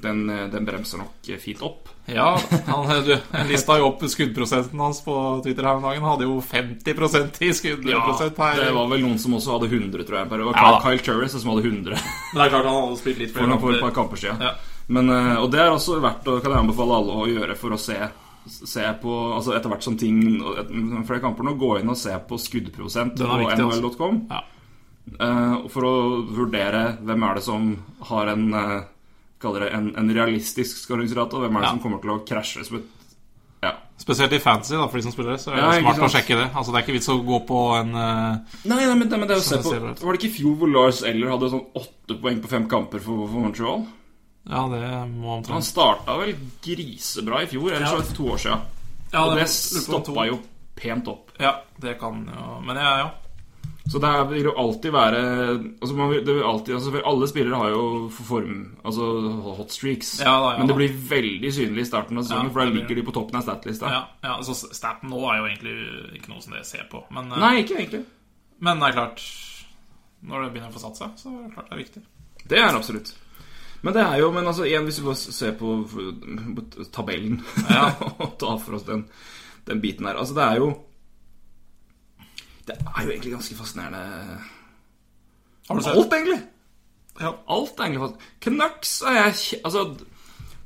[0.00, 1.90] den, eh, den bremser nok fint opp.
[2.08, 2.30] Ja,
[2.66, 3.12] han du,
[3.50, 6.06] lista jo opp skuddprosenten hans på Twitter her om dagen.
[6.06, 8.62] Hadde jo 50% i skuddprosent her.
[8.62, 10.30] det var vel noen som også hadde 100, tror jeg.
[10.32, 10.80] Det var Ja.
[10.86, 13.74] Kyle Turris som hadde 100 Men det er klart han hadde spilt litt flere for
[13.74, 13.80] et kamper.
[13.84, 14.40] par kamper siden.
[14.40, 14.54] Ja.
[14.88, 17.76] Men, eh, og det er også verdt å kan jeg anbefale alle å gjøre for
[17.76, 17.98] å se
[18.46, 20.20] Se på, altså Etter hvert som ting
[21.02, 23.80] flere kamper nå, gå inn og se på skuddprosent på altså.
[23.82, 24.20] nhl.com.
[24.30, 24.44] Ja.
[25.20, 25.94] Eh, for å
[26.36, 27.70] vurdere hvem er det som
[28.10, 28.82] har en eh,
[29.60, 31.70] det en, en realistisk skåringsrate, og hvem er det Ja.
[31.76, 32.64] som kommer til å krasje
[33.62, 33.72] Ja.
[33.98, 35.40] Spesielt i fantasy, da, for de som spiller det.
[35.40, 36.48] Så er det Ja, smart å sjekke det.
[36.54, 39.28] Altså, Det er ikke vits å gå på en eh, Nei, nei, men, nei, men
[39.28, 40.02] det er å se på det.
[40.02, 42.98] Var det ikke i fjor hvor Lars Eller hadde sånn åtte poeng på fem kamper
[43.00, 43.86] for, for Montreal?
[44.46, 48.38] Ja, det må Han omtrent starta vel grisebra i fjor, eller så det to år
[48.38, 48.60] siden.
[49.12, 50.40] Ja, Og det om to- stoppa jo
[50.76, 51.32] pent opp.
[51.40, 53.08] Ja, det kan jo Men ja, ja.
[53.86, 55.18] Så det vil jo alltid være
[55.80, 59.04] altså man vil, alltid, altså Alle spillere har jo form Altså
[59.60, 60.16] hot streaks.
[60.24, 62.72] Ja da, ja men det blir veldig synlig i starten av sesongen, Ja, for da
[62.74, 63.92] ligger de på toppen av statlista.
[63.92, 65.76] ja, ja så staten nå er jo egentlig
[66.18, 67.04] ikke noe som det ser på.
[67.14, 68.02] Men, eh, Nei, ikke egentlig.
[68.58, 69.22] men det er klart
[70.26, 72.02] Når det begynner å få satt seg, så er det klart det er viktig.
[72.48, 73.14] Det er absolutt.
[73.82, 75.76] Men det er jo Men altså, igjen, hvis vi bare ser på,
[76.92, 77.38] tabellen
[77.70, 77.92] Ja.
[78.18, 79.06] og tar for oss den,
[79.68, 80.72] den biten her Altså, det er jo
[82.66, 84.02] Det er jo egentlig ganske fascinerende
[85.68, 85.96] Har du sett?
[85.96, 86.40] Alt, egentlig.
[87.20, 87.32] Ja.
[87.56, 88.12] Alt er egentlig.
[88.44, 89.84] Canucks er jeg Altså,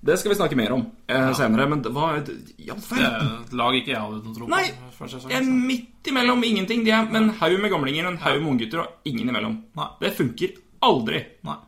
[0.01, 3.27] det skal vi snakke mer om eh, senere, men det var I all Det verden.
[3.29, 4.53] er et lag ikke jeg hadde noen tro på.
[4.55, 4.63] Nei,
[4.97, 5.57] før sesongen, Jeg er så.
[5.71, 6.85] midt imellom ingenting.
[6.87, 9.59] De er med en haug med gamlinger, en haug med unggutter og ingen imellom.
[9.77, 9.89] Nei.
[10.01, 10.55] Det funker
[10.89, 11.21] aldri.
[11.45, 11.59] Nei.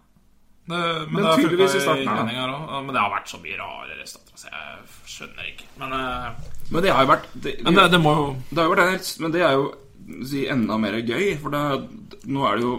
[0.63, 2.81] Det, men, Men det har tydeligvis funket i starten her, da.
[2.87, 5.65] Men det har vært så mye rare resultater, så jeg skjønner ikke.
[5.83, 8.27] Men, eh, Men det har jo vært Det, men det, det må jo
[9.21, 9.65] Men det er jo
[10.29, 11.63] si, enda mer gøy, for det,
[12.31, 12.75] nå er det jo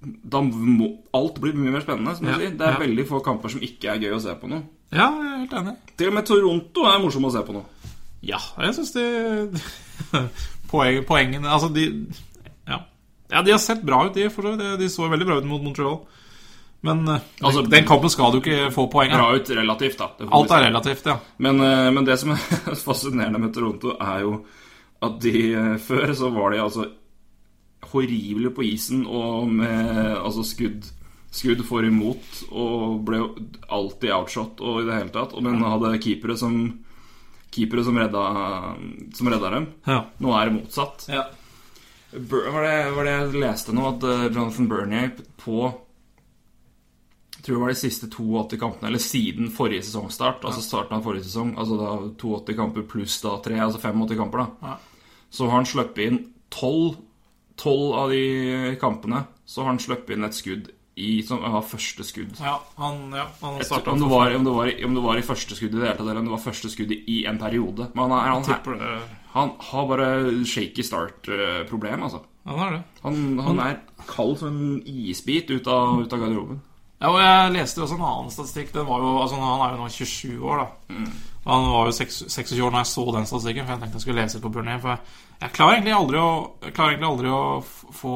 [0.00, 0.86] da må
[1.18, 2.12] alt bli mye mer spennende.
[2.16, 2.52] Som du Ja, sier.
[2.54, 2.82] Det er ja.
[2.84, 4.60] veldig få kamper som ikke er gøy å se på nå.
[4.94, 5.72] Ja, jeg er helt enig.
[5.98, 7.64] Til og med Toronto er morsom å se på nå.
[8.26, 9.02] Ja, jeg syns de
[10.70, 11.84] Poeng, Poengene Altså, de
[12.66, 12.78] ja.
[13.30, 14.28] ja, de har sett bra ut, de.
[14.30, 14.78] For så vidt.
[14.80, 15.98] De- så veldig bra ut mot Montreal.
[16.86, 19.18] Men eh, Altså, den kampen skal du ikke få poeng av.
[19.18, 20.12] Bra ut relativt, da.
[20.30, 21.18] Alt er relativt, ja.
[21.42, 22.38] Men, eh, men det som er
[22.86, 24.36] fascinerende med Toronto, er jo
[25.04, 26.88] at de eh, Før så var de altså
[27.92, 30.88] horrible på isen og med altså skudd
[31.30, 33.18] Skudd for imot og ble
[33.68, 35.34] alltid outshot og i det hele tatt.
[35.44, 36.54] Men hadde keepere som
[37.52, 38.22] Keepere som redda,
[39.16, 39.66] som redda dem.
[39.88, 40.02] ja.
[40.20, 41.06] Nå er det motsatt.
[41.08, 41.22] Ja.
[42.12, 45.68] Var det, var det jeg leste nå, at eh, Jonathan Bernier på
[47.48, 51.26] tror det var de siste 82 kampene, eller siden forrige sesongstart, altså starten av forrige
[51.26, 54.76] sesong, altså da 82 kamper pluss da 3, altså 85 kamper, da,
[55.32, 56.18] så har han sluppet inn
[56.54, 56.98] 12,
[57.58, 62.04] 12 av de kampene, så har han sluppet inn et skudd i, som ja, første
[62.06, 62.38] skudd.
[62.42, 65.26] ja han, ja, han starta Om det, var, om, det var, om det var i
[65.26, 67.90] første skudd i det hele tatt, eller om det var første skudd i en periode.
[67.94, 69.20] Men han, er, han, det.
[69.36, 70.08] han har bare
[70.42, 72.24] shaky start-problem, altså.
[72.48, 72.80] Han er.
[73.04, 76.62] Han, han er kald som en isbit ut av, ut av garderoben.
[76.98, 78.72] Ja, og jeg leste også en annen statistikk.
[78.74, 80.96] Den var jo, altså Han er jo nå 27 år, da.
[81.44, 84.06] Og Han var jo 26 år når jeg så den statistikken, for jeg tenkte jeg
[84.06, 84.98] skulle lese på Bjørn For jeg,
[85.40, 86.32] jeg klarer egentlig aldri å
[86.66, 87.42] egentlig aldri å
[88.00, 88.14] få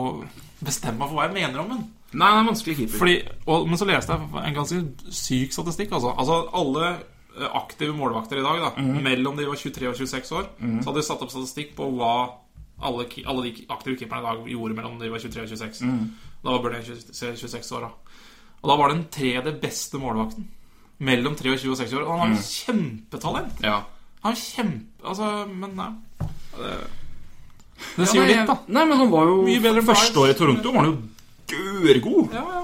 [0.63, 1.87] bestemme meg for hva jeg mener om den.
[2.13, 2.99] Nei, han er vanskelig keeper.
[3.01, 3.15] Fordi,
[3.47, 4.83] og, men så leste jeg en ganske
[5.17, 5.95] syk statistikk.
[5.97, 10.35] Altså, altså alle eh, aktive målvakter i dag, da mellom de var 23 og 26
[10.41, 12.13] år, så hadde de satt opp statistikk på hva
[12.83, 15.83] alle, alle de aktive keeperne i dag gjorde mellom de var 23 og 26.
[16.43, 17.87] Da var 26 26 år.
[17.87, 18.12] da
[18.63, 20.47] Og da var den tredje beste målvakten
[21.03, 22.05] mellom 23 og 26 år.
[22.07, 22.43] Og han har mm.
[22.47, 23.63] kjempetalent!
[23.65, 23.79] Ja.
[24.23, 25.03] Han har kjempe...
[25.03, 25.89] Altså, men nei.
[26.53, 26.75] Det,
[27.97, 28.57] det sier jo ja, litt, da.
[28.71, 32.37] Nei, men han var jo Mye bedre Første året i Toronto var han jo gørgod.
[32.37, 32.63] Ja, ja.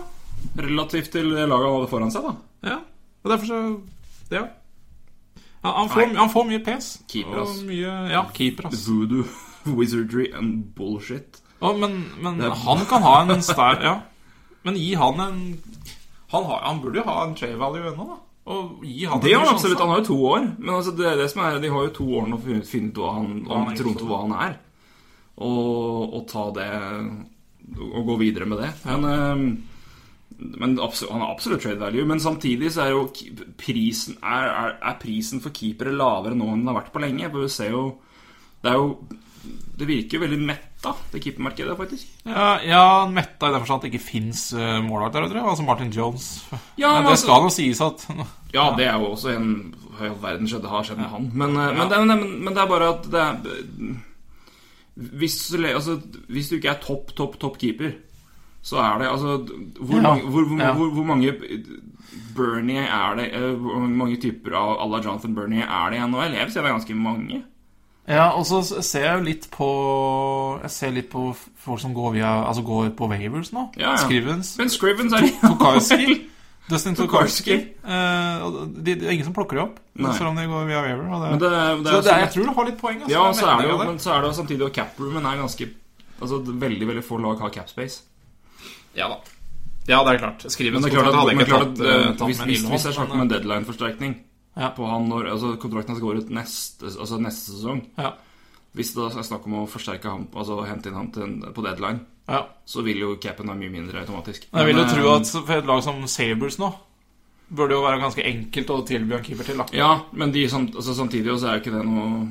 [0.69, 2.37] Relativt til laget han hadde foran seg, da.
[2.69, 2.79] Ja,
[3.25, 3.59] og derfor så
[4.31, 4.45] Ja.
[5.65, 6.93] ja han, får, han får mye pes.
[7.11, 7.59] Keeper, ass.
[7.67, 8.87] Mye, ja, keeper, ass.
[8.87, 9.27] Voodoo,
[9.79, 11.43] wizardry and bullshit.
[11.59, 13.97] Ja, men men er- han kan ha en sterk Ja.
[14.67, 15.43] Men gi han en
[16.29, 18.19] Han, har, han burde jo ha en trade value ennå, da.
[18.49, 19.81] Og gi han Det har han absolutt.
[19.81, 20.45] Han har jo to år.
[20.59, 22.93] Men altså, det det som er, de har jo to år nå for å finne
[22.93, 24.55] ut hva han, han Toronto hva han er.
[25.39, 26.71] Og, og ta det
[27.79, 28.71] Og gå videre med det.
[28.89, 29.43] Men, eh,
[30.63, 32.09] men absolutt, han har absolutt trade value.
[32.09, 33.07] Men samtidig så er jo
[33.61, 37.29] prisen Er, er, er prisen for keepere lavere nå enn den har vært på lenge.
[37.33, 37.87] For vi ser jo
[38.63, 38.93] Det er jo
[39.79, 42.09] Det virker jo veldig metta, det keepermarkedet, faktisk.
[42.27, 45.51] Ja, ja metta i den forstand at det ikke fins uh, målvakter, tror jeg.
[45.53, 46.27] Altså Martin Jones.
[46.77, 48.09] Ja, men men det altså- skal jo sies at
[48.57, 49.49] Ja, det er jo også en
[49.99, 51.31] i all verden skjedde, har skjedd med han.
[51.35, 53.97] Men, eh, men, det, men, men det er bare at det er
[54.99, 57.93] hvis, altså, hvis du ikke er topp, topp, topp keeper,
[58.63, 59.37] så er det altså
[59.79, 61.33] Hvor, mange, hvor, hvor, hvor mange
[62.35, 66.07] Bernie er det eh, Hvor mange typer av à la Jonathan Bernie er det i
[66.07, 66.35] NHL?
[66.35, 67.43] Jeg vil si det er ganske mange.
[68.09, 69.67] Ja, og så ser jeg jo litt på
[70.63, 71.27] Jeg ser litt på
[71.61, 73.67] folk som går via Altså går på Wavers nå.
[73.77, 73.97] Ja, ja.
[74.01, 74.55] Scrivens.
[74.61, 76.17] Men Scrivens er Tokarski.
[76.71, 77.55] Dustin Tokarski.
[77.81, 78.47] Eh,
[78.85, 81.07] det det er ingen som plukker det opp, selv om de går via Waver.
[81.09, 82.99] Det, det, det er, så det er, jeg tror du har litt poeng.
[82.99, 85.41] Altså, Ja, så er det jo, men så er det jo samtidig at caproomen er
[85.41, 85.69] ganske
[86.19, 88.03] Altså, veldig, veldig få lag har capspace.
[88.99, 89.21] Ja da.
[89.89, 90.43] Ja, det er klart.
[90.51, 92.87] Skrivens er klart at, hadde men ikke tatt, eh, eh, tatt hvis, med hvis, hvis
[92.89, 94.17] jeg snakker om en deadline-forsterkning
[94.59, 94.73] Ja.
[94.75, 98.13] på han når altså, kontrakten hans går ut neste, altså, neste sesong ja.
[98.75, 102.03] Hvis det er snakk om å forsterke ham, altså hente inn han til på deadline,
[102.29, 102.43] ja.
[102.69, 104.45] så vil jo capen være mye mindre automatisk.
[104.53, 106.69] Jeg vil jo tro eh, at for et lag som Sabres nå
[107.49, 109.57] burde jo være ganske enkelt å tilby en keeper til.
[109.57, 109.79] Lakken.
[109.81, 112.23] Ja, men de, samt, altså, samtidig så er jo ikke det noe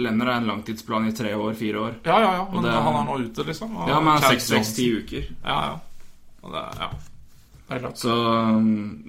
[0.00, 1.92] Lenner er en langtidsplan i tre år, fire år.
[2.02, 3.76] Ja, ja, ja, men det- han er nå ute, liksom.
[3.76, 5.28] og Ja, men Chad seks, seks, Johnson- ti uker.
[5.44, 5.78] Ja, ja.
[6.42, 6.88] Og det, ja.
[7.68, 7.98] Det er klart.
[7.98, 9.04] Så um,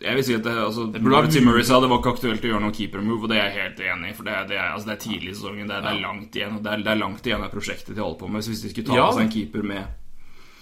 [0.00, 1.44] jeg vil si at det, altså, Det burde Tim.
[1.48, 3.62] Murray sa det var ikke aktuelt å gjøre noen keeper move, og det er jeg
[3.62, 4.14] helt enig i.
[4.14, 6.02] For det, er- det, er, altså, det er tidlig i sesongen, det er, det er
[6.02, 6.58] langt igjen.
[6.62, 8.42] Det er, det er langt igjen av prosjektet de holder på med.
[8.44, 9.10] Så hvis de skulle ta Ja.
[9.12, 9.86] seg en keeper med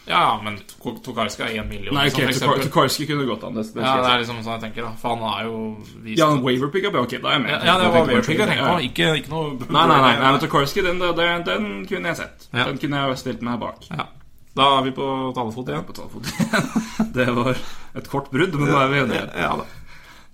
[0.06, 1.92] Ja, men Tok- Tokarski er én million.
[1.92, 2.34] Nei, okay, ok,
[2.70, 3.54] for kunne gått an.
[3.54, 4.92] Det, det Ja, det er liksom sånn jeg tenker, da.
[5.00, 7.50] For han er jo vist Ja, en waiver pickup, ja, ok, da er jeg med.
[7.50, 8.76] Ja, ja, det var Waverpick jeg tenkte Ja.
[8.76, 8.84] på.
[8.86, 12.46] Ikke, ikke noe Nei, nei, nei, nei men Tukarski, den, den, den kunne jeg sett.
[12.54, 12.64] Ja.
[12.70, 13.82] Den kunne jeg stilt meg bak.
[13.90, 14.06] Ja.
[14.56, 15.84] Da er vi på talefot igjen.
[15.88, 16.30] på talefot.
[17.16, 17.50] det var
[18.00, 19.24] et kort brudd, men nå er vi enige.
[19.36, 19.66] Ja, da.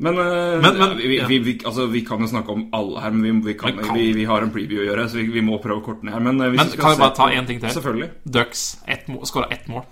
[0.02, 3.10] Men, eh, Men- men- vi, vi, vi, altså, vi kan jo snakke om alle her,
[3.14, 5.42] men vi, vi, kan, kan- vi, vi har en preview å gjøre, så vi, vi
[5.46, 6.20] må prøve kortene her.
[6.22, 7.70] Men, eh, Men vi kan jeg bare ta én en ting til?
[7.74, 8.08] Selvfølgelig.
[8.38, 9.84] Ducks ett mål, skåra ett mål.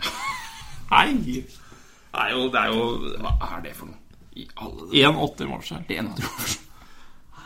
[0.92, 1.12] Nei!
[2.08, 2.86] Det er jo, det er jo
[3.22, 3.98] Hva er det for noe?
[4.38, 5.84] I alle 1,80 målskjell.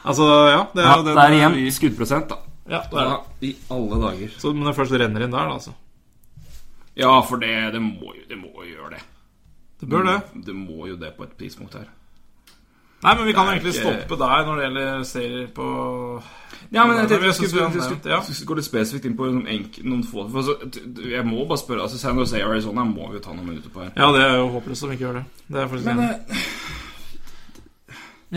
[0.02, 0.62] Altså, ja.
[0.74, 2.37] Det er Ja, det er igjen vi- skuddprosent, da.
[2.68, 3.48] Ja, det er det.
[3.48, 4.33] I alle dager.
[4.38, 5.72] Så men det først renner inn der, da, altså.
[6.96, 9.02] Ja, for det, det, må, jo, det må jo gjøre det.
[9.81, 10.20] Det bør det.
[10.46, 11.88] Det må jo det på et tidspunkt her.
[13.02, 15.64] Nei, men vi kan egentlig ikke- stoppe der når det gjelder serier på
[16.72, 19.16] Ja, men jeg tenkte jeg skulle, vi jeg skulle, jeg skulle gå litt spesifikt inn
[19.16, 20.55] på noen, få for altså,
[21.11, 23.83] Jeg må bare spørre altså San Jose Arizona må vi jo ta noen minutter på
[23.83, 23.90] her.
[23.96, 25.24] Ja, det er jo håpløst om vi ikke gjør det.
[25.48, 26.11] Det er faktisk Men enig.
[26.28, 26.37] eh,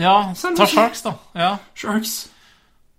[0.02, 1.12] Ja, ta Sharks, da.
[1.34, 1.56] Ja.
[1.74, 2.30] Sharks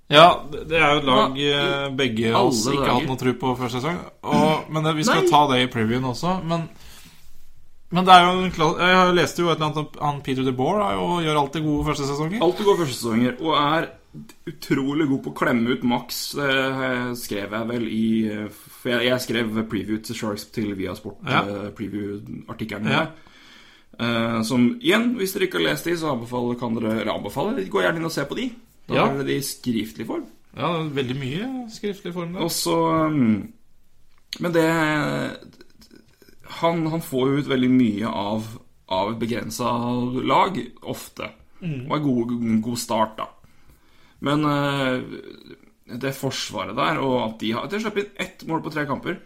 [0.09, 3.19] Ja, det er jo et lag Hva eh, begge alle oss ikke har hatt noe
[3.19, 3.97] tro på før sesong.
[4.23, 5.29] Og, men det- vi skal Nei.
[5.29, 6.37] ta det i previewen også.
[6.47, 6.69] Men,
[7.91, 10.21] men det er jo en kla- Jeg har- leste jo et eller annet om han
[10.21, 12.41] Peter DeBoer har jo- gjør alltid gode første sesonger.
[12.41, 13.89] Alltid gode første sesonger og er
[14.47, 16.35] utrolig god på å klemme ut maks.
[17.19, 21.41] Skrev jeg vel i For jeg, jeg skrev preview til Sharks til Viasport, Ja.
[21.43, 21.71] eh.
[22.89, 23.07] Ja.
[23.99, 27.67] Uh, som igjen, hvis dere ikke har lest de, så anbefaler, kan dere Eller anbefaler,
[27.67, 28.51] gå gjerne inn og se på de.
[28.87, 29.05] Da Ja.
[29.11, 30.25] er det i skriftlig form.
[30.57, 32.41] Ja, veldig mye skriftlig form der.
[32.45, 32.75] Og så
[33.07, 33.53] um,
[34.39, 34.67] Men det
[36.61, 38.45] han, han får jo ut veldig mye av,
[38.89, 39.71] av begrensa
[40.23, 41.29] lag, ofte.
[41.61, 42.31] Og er god,
[42.63, 43.25] god start, da.
[44.25, 48.63] Men eh, det forsvaret der, og at de har De har sluppet inn ett mål
[48.65, 49.19] på tre kamper.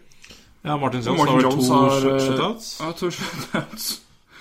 [0.64, 2.68] Ja, Martin Og Jones har to eh, shutouts.
[2.80, 3.88] Ja, to shutouts.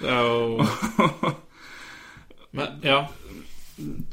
[0.01, 0.65] Det er jo
[2.57, 3.05] Men, ja.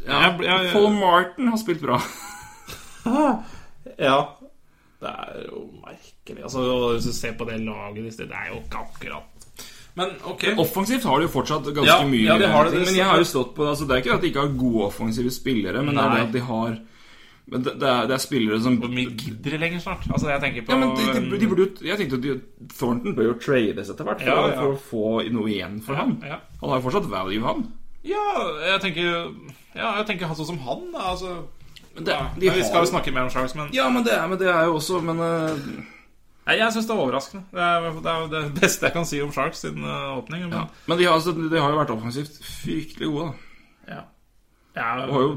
[0.06, 2.00] Ja, Jeg- jeg- Paul Martin har spilt bra.
[3.98, 4.18] Ja.
[5.00, 6.42] Det er jo merkelig.
[6.42, 6.62] Altså,
[6.94, 9.22] Hvis du ser på det laget i sted, det er jo ikke akkurat
[9.98, 10.44] Men ok.
[10.58, 12.24] Offensivt har de jo fortsatt ganske Ja, mye.
[12.26, 14.20] ja, de har det, men jeg har jo stått på altså, Det er ikke at
[14.22, 16.78] de ikke har gode offensive spillere, men det er det at de har
[17.50, 20.02] men det, det, er, det er spillere som Hvor mye gidder de lenger snart?
[20.12, 22.34] Altså, jeg tenker på Ja, men de, de, de burde jo Jeg tenkte at de,
[22.78, 24.58] Thornton bør jo trades etter hvert for, Ja, ja.
[24.60, 26.18] for å få noe igjen for ham.
[26.26, 26.36] ja.
[26.60, 27.64] Han har jo fortsatt value, han.
[28.04, 28.26] Ja,
[28.68, 29.32] jeg tenker
[29.76, 31.10] Ja, jeg tenker sånn som han, da.
[31.12, 31.34] Altså
[31.94, 34.14] Men det, ja, de Vi skal jo snakke mer om Sharks, men Ja, men det
[34.16, 35.86] er, men det er jo også Men uh...
[36.48, 37.42] Nei, jeg syns det er overraskende.
[37.52, 40.46] Det er, det er det beste jeg kan si om Sharks siden uh, åpning.
[40.46, 40.62] Men, ja.
[40.88, 43.90] Men de har, altså, de har jo vært offensivt fryktelig gode, da.
[43.92, 44.06] ja.
[44.78, 45.28] Ja, Og jo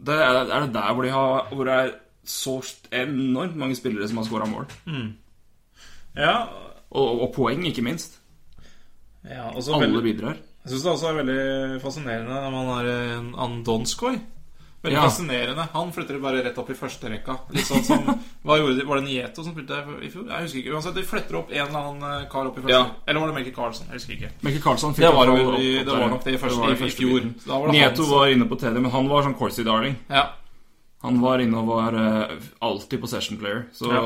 [0.00, 1.90] det er, er det der hvor de har Hvor det er
[2.24, 2.60] så
[2.92, 4.66] enormt mange spillere som har scora mål?
[6.16, 6.46] ja,
[6.90, 8.20] Og, og poeng, ikke minst.
[9.24, 10.36] ja Alle veldig, bidrar.
[10.64, 13.64] Jeg syns det også er veldig fascinerende når man har en annen
[14.82, 15.02] Veldig Ja.
[15.04, 15.68] fascinerende.
[15.74, 17.34] Han flytter bare rett opp i første rekka.
[17.52, 18.06] Litt sånn som
[18.46, 18.84] Hva gjorde de?
[18.88, 20.24] Var det Nieto som flyttet i fjor?
[20.30, 20.72] Jeg husker ikke.
[20.72, 22.78] Uansett, de flytter opp en eller annen eh, kar opp i første.
[22.78, 22.86] Ja.
[23.06, 23.90] Eller var det Melke Carlsen?
[23.92, 24.30] Jeg husker ikke.
[24.46, 26.94] Melke Carlsen Det var, opp, opp det var nok det i, første, var i, i
[26.96, 27.28] fjor.
[27.60, 29.98] var det Nieto var inne på TD, men han var sånn Corsi Darling.
[30.08, 30.30] ja.
[31.00, 33.62] Han var inne og var uh, alltid possession player.
[33.72, 34.00] Så Ja.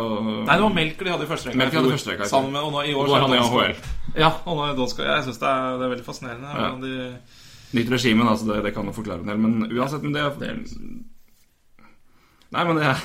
[0.47, 1.59] Nei, det var Melker de hadde i første rekka.
[1.59, 2.29] Melker hadde første rekka.
[2.31, 3.75] Sammen med, og nå, i år er han i AHL.
[4.15, 5.07] Ja, og nå er Donskoy.
[5.09, 6.53] Jeg syns det, det er veldig fascinerende.
[6.55, 6.69] Ja.
[6.79, 7.41] De,
[7.75, 10.63] Nytt regime, altså det, det kan jo forklare en del, men uansett men det er,
[12.55, 13.01] Nei, men det er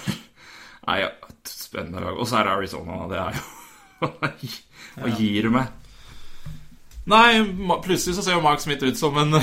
[0.85, 2.13] Nei, ja, et spennende lag.
[2.17, 3.01] Og så er det Arizona.
[3.09, 4.11] Det er jo
[4.99, 5.73] Hva gir du meg?
[7.09, 7.41] Nei,
[7.81, 9.39] plutselig så ser jo Mark Smith ut som en,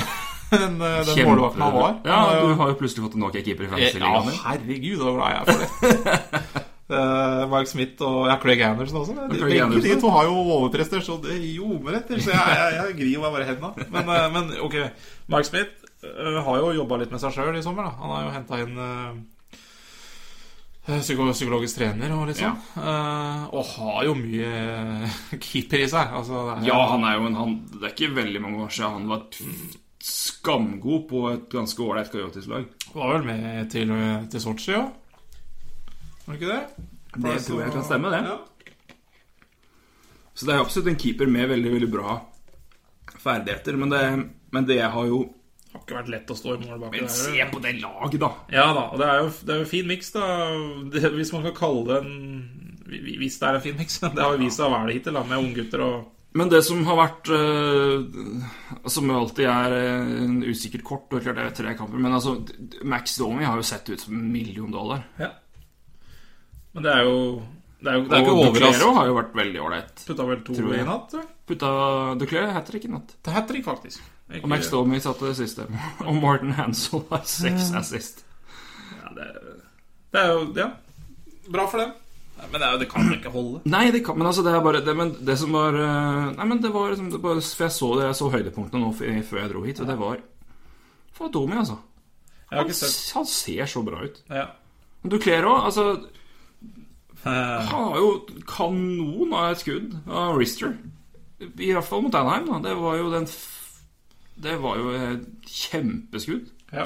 [0.55, 1.97] en eh, den målvakten han var.
[2.07, 4.39] Ja, du har jo plutselig fått en Nokia-keeper i Ja, fantasy-ligaen din.
[4.45, 6.63] herregud, så glad jeg er for det.
[6.87, 9.11] Uh, Mark Smith og ja, Craig Anderson også.
[9.27, 12.77] De, Craig begge de to har jo overprestert så det ljomer etter, så jeg, jeg,
[12.77, 13.87] jeg grir meg bare i hendene.
[13.91, 14.77] Men, uh, men ok,
[15.33, 17.89] Mark Smith uh, har jo jobba litt med seg sjøl i sommer.
[17.89, 18.79] da Han har jo henta inn
[20.87, 22.55] eh, psyko psykologisk trener og litt sånn.
[22.79, 26.15] Eh, og har jo mye eh, keeper i seg.
[26.21, 28.95] Altså, er- Ja, han er jo en han, Det er ikke veldig mange år siden
[28.95, 29.27] han var
[30.03, 32.67] skamgod på et ganske ålreit Coyotes-lag.
[32.93, 33.91] Var vel med til,
[34.31, 34.91] til Sotsji òg?
[36.27, 36.87] Var det ikke det?
[37.17, 38.21] Det tror jeg kan stemme, det.
[38.27, 38.37] Ja.
[40.37, 42.17] Så det er absolutt en keeper med veldig, veldig bra
[43.23, 43.77] ferdigheter.
[43.79, 44.01] Men det,
[44.53, 45.23] men det har jo
[45.67, 48.19] det Har ikke vært lett å stå i mål bak Men se på det laget,
[48.21, 48.29] da!
[48.53, 50.27] Ja da, og det er jo, det er jo fin miks, da.
[50.93, 52.13] Det, hvis man kan kalle det en
[52.87, 53.99] Hvis det er en fin miks.
[54.15, 55.97] Det har jo vist seg å være det hittil, da, med unggutter og
[56.37, 58.03] Men det som har vært øh,
[58.91, 62.35] Som alltid er øh, en usikkert kort og klart det er tre kamper Men altså,
[62.85, 65.05] Max Domi har jo sett ut som en million dollar.
[65.21, 65.31] Ja.
[66.75, 67.15] Men det er jo
[67.81, 68.93] Det er jo det er ikke Duclero overraskende.
[68.99, 70.05] har jo vært veldig ålreit.
[70.07, 71.15] Putta vel to i natt?
[71.47, 71.71] Putta
[72.21, 73.15] Duclero hat trick i natt.
[73.25, 74.01] Det hat trick, faktisk.
[74.27, 75.67] Ikke, Og Max Domi satte det siste.
[76.03, 78.25] Og Martin Hansel har seks assist.
[78.97, 79.27] ja, det,
[80.11, 80.69] det er jo Ja.
[81.47, 81.93] Bra for dem.
[82.37, 83.61] Nei, Men det, er jo, det kan jo ikke holde.
[83.65, 86.45] Nei, det kan, men altså det er bare det, men det som var øh, Nei,
[86.45, 89.41] men det var liksom det bare, For jeg så det, jeg så høydepunktene nå før
[89.41, 90.21] jeg dro hit, og det var
[91.17, 91.79] For Domi, altså.
[92.51, 94.23] Jeg har Han, ikke han ser så bra ut.
[94.29, 94.45] ja.
[95.03, 95.91] Men du kler òg, altså
[97.25, 98.09] Eh, Han har jo
[98.47, 100.75] kanon av et skudd av Rister.
[101.41, 102.47] I hvert fall mot Anheim.
[102.49, 102.59] Da.
[102.69, 103.27] Det var jo den
[104.37, 106.49] Det var jo et kjempeskudd.
[106.73, 106.85] ja.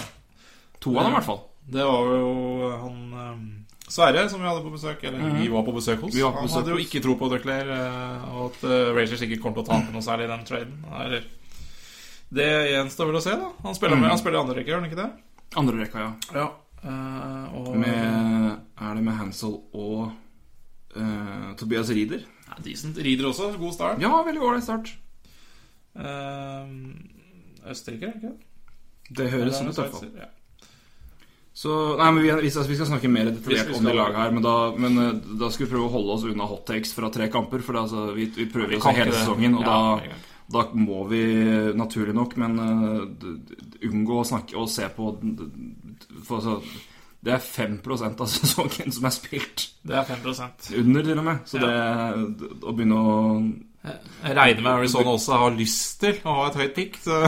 [0.82, 1.42] To av dem, i hvert fall.
[1.72, 3.61] Det var jo han um,
[3.92, 6.72] Sverre, som vi hadde på besøk, eller vi var på besøk hos, på han hadde
[6.72, 9.92] jo ikke tro på Duclair, eh, og at eh, Rangers ikke kommer til å tape
[9.92, 10.78] noe særlig i den traden.
[11.04, 11.26] Eller,
[12.32, 13.50] det gjenstår vel å se, da.
[13.66, 14.02] Han spiller, Mhm.
[14.06, 15.10] med, han spiller i andre rekke, gjør han ikke det?
[15.60, 16.12] Andre rekka, ja.
[16.40, 16.48] Ja.
[16.82, 20.14] Uh, og Med, er det med Hansel og
[20.96, 22.24] uh, Tobias Rieder?
[22.48, 22.98] ja, Decent.
[22.98, 23.52] Rieder også.
[23.60, 24.02] God start.
[24.02, 24.90] Ja, veldig ålreit start.
[25.94, 26.66] Uh,
[27.70, 28.36] Østerrike, er det ikke?
[29.20, 30.08] Det høres ut, i fall.
[30.18, 30.30] Ja.
[31.62, 34.32] Så, nei, men vi, vi, skal, vi skal snakke mer detaljert om det laget her,
[34.34, 37.12] men, da, men eh, da skal vi prøve å holde oss unna hot takes fra
[37.14, 37.62] tre kamper.
[37.62, 41.04] For det, altså, vi, vi prøver oss hele sesongen, og Ja, da, det da må
[41.08, 41.22] vi
[41.80, 42.58] naturlig nok, men
[43.22, 43.36] d-
[43.88, 45.12] unngå å snakke og se på
[46.26, 46.58] for, altså,
[47.22, 49.68] Det er 5% av sesongen som er spilt.
[49.86, 50.26] Det er 5
[50.82, 51.46] Under, til og med.
[51.46, 51.72] Så det
[52.66, 53.16] å begynne å
[53.86, 56.98] Jeg regner med Arizona også har lyst til å ha et høyt pick.
[57.06, 57.22] Så,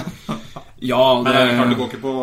[0.83, 2.13] Ja, men det klart det går ikke på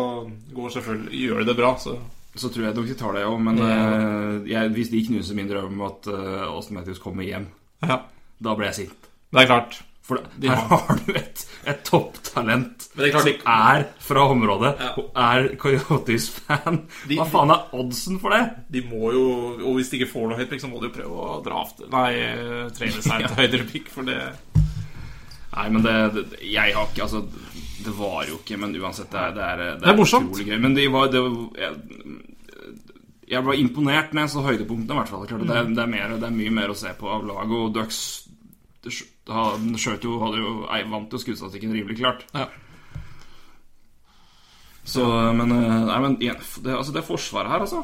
[0.55, 1.97] Går selvfølgelig Gjør de det bra, så
[2.35, 5.49] Så tror jeg nok de tar det òg, men eh, jeg, hvis de knuser min
[5.51, 7.47] drøm om at uh, Austin Matthews kommer hjem,
[7.83, 7.97] Ja.
[8.39, 9.09] da blir jeg sint.
[9.31, 9.81] Det er klart.
[10.01, 14.89] For det, her har- du et, et topptalent er som er fra området Ja.
[14.97, 16.79] og er Coyotes-fan.
[17.11, 18.41] Hva faen er oddsen for det?
[18.73, 19.25] De må jo
[19.67, 21.87] Og hvis de ikke får noe høyt pick, så må de jo prøve å drafte
[21.93, 24.17] Nei, eh, trene seg til høydere pick, for det
[25.51, 27.23] Nei, men det, det Jeg har ikke Altså,
[27.85, 30.37] det var jo ikke, men uansett, det er, det er, det Det er morsomt.
[30.39, 30.57] gøy.
[30.61, 31.75] Men de var, det var jeg,
[33.31, 35.27] jeg var imponert når jeg så høydepunktene, i hvert fall.
[35.27, 37.73] Klart, det, er, er mer, det er mye mer å se på av laget, og
[37.77, 38.01] Ducks
[38.91, 40.51] skjøt jo, hadde jo
[40.91, 42.25] vant jo skuddstatistikken rimelig klart.
[42.33, 42.47] Ja.
[44.83, 45.05] Så,
[45.37, 46.31] men eh, Nei, men det,
[46.73, 47.83] altså, det forsvaret her, altså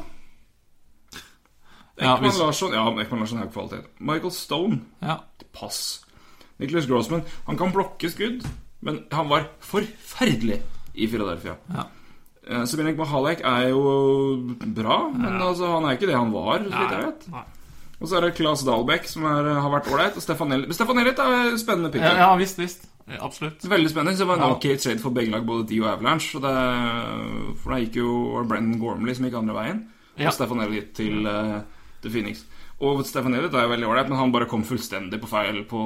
[1.98, 3.86] Ja, hvis- Larsson Ja, Ekman Larsson er jo kvalitet.
[4.00, 5.16] Michael Stone Ja.
[5.54, 6.04] Pass.
[6.58, 8.42] Nicholas Grossman Han kan blokke skudd,
[8.82, 10.60] men han var forferdelig
[10.94, 11.54] i Philadelphia.
[11.74, 11.84] Ja.
[12.48, 13.82] Eh, Sabinek Mahalek er jo
[14.74, 17.26] bra, men altså, han er ikke det han var, så vidt jeg vet.
[17.34, 17.44] Nei.
[17.98, 20.14] Og så er det Claes Dahlbeck, som er, har vært ålreit.
[20.16, 20.70] Og Stefan Elliot.
[20.76, 22.04] Stefan Elliot er spennende pick.
[22.06, 22.84] Ja, ja, visst, visst.
[23.10, 23.64] Ja, Absolutt.
[23.66, 24.14] Veldig spennende.
[24.14, 24.50] Så det var en Ja.
[24.54, 26.36] ok trade for begge lag, både de og Avalanche.
[26.38, 26.52] Og det,
[27.58, 29.80] for da gikk jo Brennan Gormley som gikk andre veien,
[30.16, 30.28] Ja.
[30.28, 31.60] og Stefan Elliot til, eh,
[32.02, 32.44] til Phoenix.
[32.80, 35.78] Og Stefan Elliot er jo veldig ålreit, men han bare kom fullstendig på feil på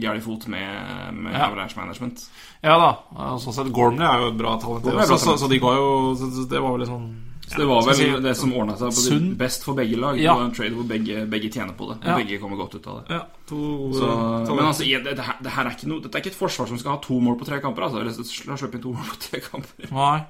[0.00, 1.50] gæren fot med, med Ja.
[1.50, 2.22] average Management.
[2.64, 3.36] Ja da.
[3.36, 4.82] Sånn sett, Gormley er jo et bra talent.
[4.84, 5.40] bra Så, talent.
[5.42, 7.08] så de ga jo så, så Det var vel sånn
[7.48, 10.16] Så det var vel si- det som ordna seg på Sunn- best for begge lag.
[10.20, 10.32] Ja.
[10.34, 12.06] Det var en trade hvor begge, begge tjener på det.
[12.06, 12.16] Ja.
[12.16, 13.14] begge kommer godt ut av det.
[13.14, 16.32] Ja, to Så, men altså, det, det, her, det her er noe Dette er ikke
[16.32, 17.82] et forsvar som skal ha to mål på tre kamper.
[17.82, 18.00] Altså.
[18.00, 19.92] Eller slippe inn to mål på tre kamper.
[19.92, 20.24] Nei.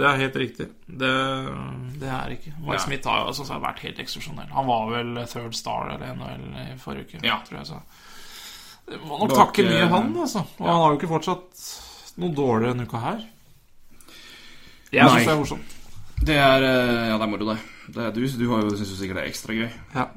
[0.00, 0.66] Det er helt riktig.
[0.88, 1.10] Det,
[2.00, 2.82] det er ikke Mike Ja.
[2.86, 4.48] Smith har jo altså, vært helt eksepsjonell.
[4.56, 7.36] Han var vel third star eller NHL i forrige uke, Ja.
[7.46, 7.66] tror jeg.
[7.68, 7.80] Så.
[8.90, 10.42] Det må nok takke mye han, altså.
[10.58, 11.66] Og han har jo ikke fortsatt
[12.18, 13.20] noe dårlig enn uka her.
[14.90, 15.76] Jeg syns det er morsomt.
[16.20, 17.58] Det er eh, Ja, det er moro, det.
[17.94, 19.70] det er, du du har jo, syns jo sikkert det er ekstra gøy.
[19.94, 20.08] Ja.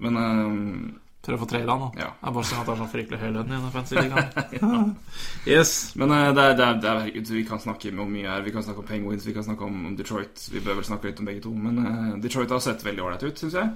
[0.00, 1.88] Men eh, Prøv å få trade han, da.
[2.00, 2.06] Ja.
[2.16, 4.94] Det er bare sånn at det er så fryktelig høy lønn i en fancy ligaen.
[5.54, 5.72] yes.
[6.00, 8.46] Men eh, det er, det er, det er, vi kan snakke om mye her.
[8.46, 10.46] Vi kan snakke om Penguins, vi kan snakke om, om Detroit.
[10.48, 11.52] Vi bør vel snakke litt om begge to.
[11.52, 13.68] Men uh, Detroit har sett veldig ålreit ut, syns jeg.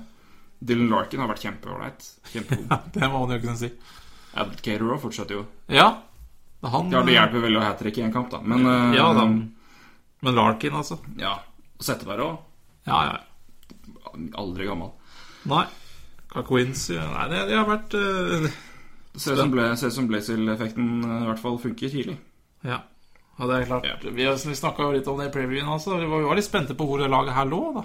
[0.65, 2.09] Dylan Larkin har vært kjempeålreit.
[2.33, 2.75] Kjempegod.
[2.97, 3.71] Det må man jo kunne si.
[4.41, 5.45] Abd Caterer fortsetter jo.
[5.69, 5.91] Ja.
[6.65, 8.41] Det han Ja, det hjelper veldig å hat trick i en kamp, da.
[8.41, 9.29] Men eh, Ja, da.
[10.25, 10.97] Men Larkin, altså.
[11.21, 11.37] ja.
[11.85, 12.37] Setteberg òg.
[12.89, 14.15] Ja, ja.
[14.41, 14.95] Aldri gammel.
[15.51, 15.67] Nei.
[16.35, 18.49] Kakoinsi Nei, det, det har vært uh,
[19.17, 22.17] ser ut som, ser Blazel-effekten eh, i hvert fall funker tidlig.
[22.65, 22.81] Ja.
[23.39, 23.87] ja, det er klart.
[23.87, 23.97] Ja.
[24.03, 25.71] Vi, vi snakka jo litt om det i previewen.
[25.71, 25.99] også.
[26.01, 27.61] Vi, var, vi var litt spente på hvor det laget her lå.
[27.77, 27.85] da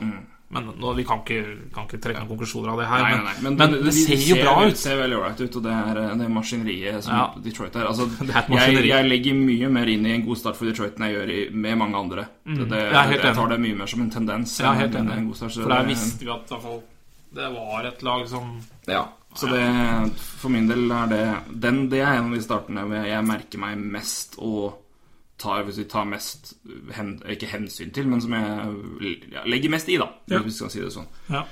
[0.49, 3.05] Men nå, vi kan ikke, kan ikke trekke noen konklusjoner av det her.
[3.05, 3.05] Mm.
[3.05, 3.69] Nei, men, nei, nei.
[3.69, 4.73] men, det, ser jo bra ut.
[4.73, 7.25] Det ser veldig ålreit ut, og det er eh, det maskineriet som Ja.
[7.45, 7.89] Detroit er.
[7.91, 11.11] Altså, er jeg, jeg legger mye mer inn i en god start for Detroit enn
[11.11, 12.29] jeg gjør i, med mange andre.
[12.49, 14.57] Det, det, Jeg jeg tar det mye mer som en tendens.
[14.63, 15.19] Ja, helt enig.
[15.21, 16.81] en god start, For der visste vi at i hvert fall,
[17.29, 19.03] det var et lag som Ja,
[19.37, 19.63] så det
[20.17, 21.23] For min del er det
[21.61, 24.79] den, Det er en av de startene hvor jeg merker meg mest og
[25.39, 26.53] tar, hvis vi tar mest
[26.97, 30.09] hen, Ikke hensyn til, men som jeg ja, legger mest i, da.
[30.27, 30.41] Ja.
[30.41, 31.07] Hvis vi skal si det sånn.
[31.31, 31.45] Ja.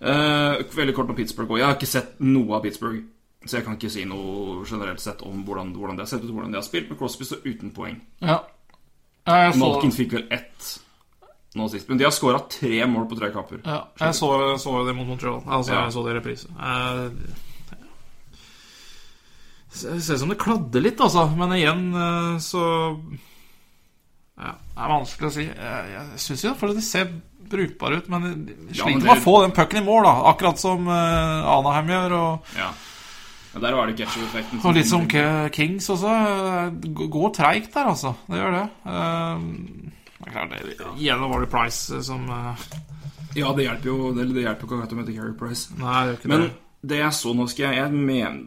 [0.00, 1.52] Eh, veldig kort om Pittsburgh.
[1.52, 3.02] Og jeg har ikke sett noe av Pittsburgh.
[3.44, 6.32] Så jeg kan ikke si noe generelt sett om hvordan, hvordan det har sett ut,
[6.32, 6.88] hvordan de har spilt.
[6.88, 8.00] Men Crosby står uten poeng.
[8.24, 8.38] Ja.
[9.28, 10.70] Så, Malkin fikk vel ett
[11.58, 11.88] nå sist.
[11.88, 13.60] Men de har skåra tre mål på tre kamper.
[13.66, 14.28] ja, jeg så,
[14.62, 15.40] så det mot Montreal.
[15.46, 15.84] Altså, Ja.
[15.84, 16.48] jeg så det i reprise.
[16.48, 17.10] Jeg...
[19.70, 21.28] Det ser ut som det kladder litt, altså.
[21.38, 22.62] Men igjen eh, så
[24.40, 25.44] Ja, det er vanskelig å si.
[25.46, 27.10] Jeg, jeg syns jo for det ser
[27.50, 30.14] brukbare ut, men de Ja, sliter men med å få den pucken i mål, da.
[30.32, 32.16] Akkurat som eh, Anaheim gjør.
[32.20, 32.70] Og, Ja.
[33.50, 34.60] Ja, der var det ketchup-effekten.
[34.62, 36.06] og litt som Kings også.
[36.06, 38.12] eh, Går treigt der, altså.
[38.30, 38.66] Det gjør det.
[38.86, 39.96] Eh,
[40.26, 42.64] er igjen var det Price som eh,
[43.38, 45.76] Ja, det hjelper jo det, det hjelper ikke at de heter Carrie Price.
[45.78, 46.50] Nei, det Men det.
[46.92, 48.40] det jeg så nå skal jeg Jeg men,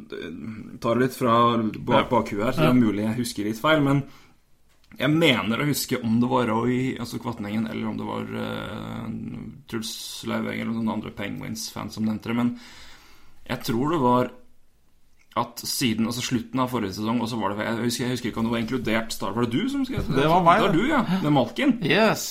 [0.83, 3.81] tar litt fra bak, bakhuet her, så det er mulig jeg husker litt feil.
[3.85, 4.03] Men
[4.99, 9.07] jeg mener å huske om det var Roy, altså Kvatningen, eller om det var uh,
[9.71, 9.93] Truls
[10.29, 12.37] Lauveng eller noen andre Penguins-fans som nevnte det.
[12.37, 12.51] Men
[13.47, 14.29] jeg tror det var
[15.35, 18.29] at siden altså slutten av forrige sesong Og så var det, jeg husker, jeg husker
[18.29, 20.67] ikke om det var inkludert Star Var det du som skrev Det var meg, Det
[20.67, 20.81] var det.
[20.81, 20.99] du, ja.
[21.23, 21.73] Med Malkin.
[21.81, 22.25] Yes.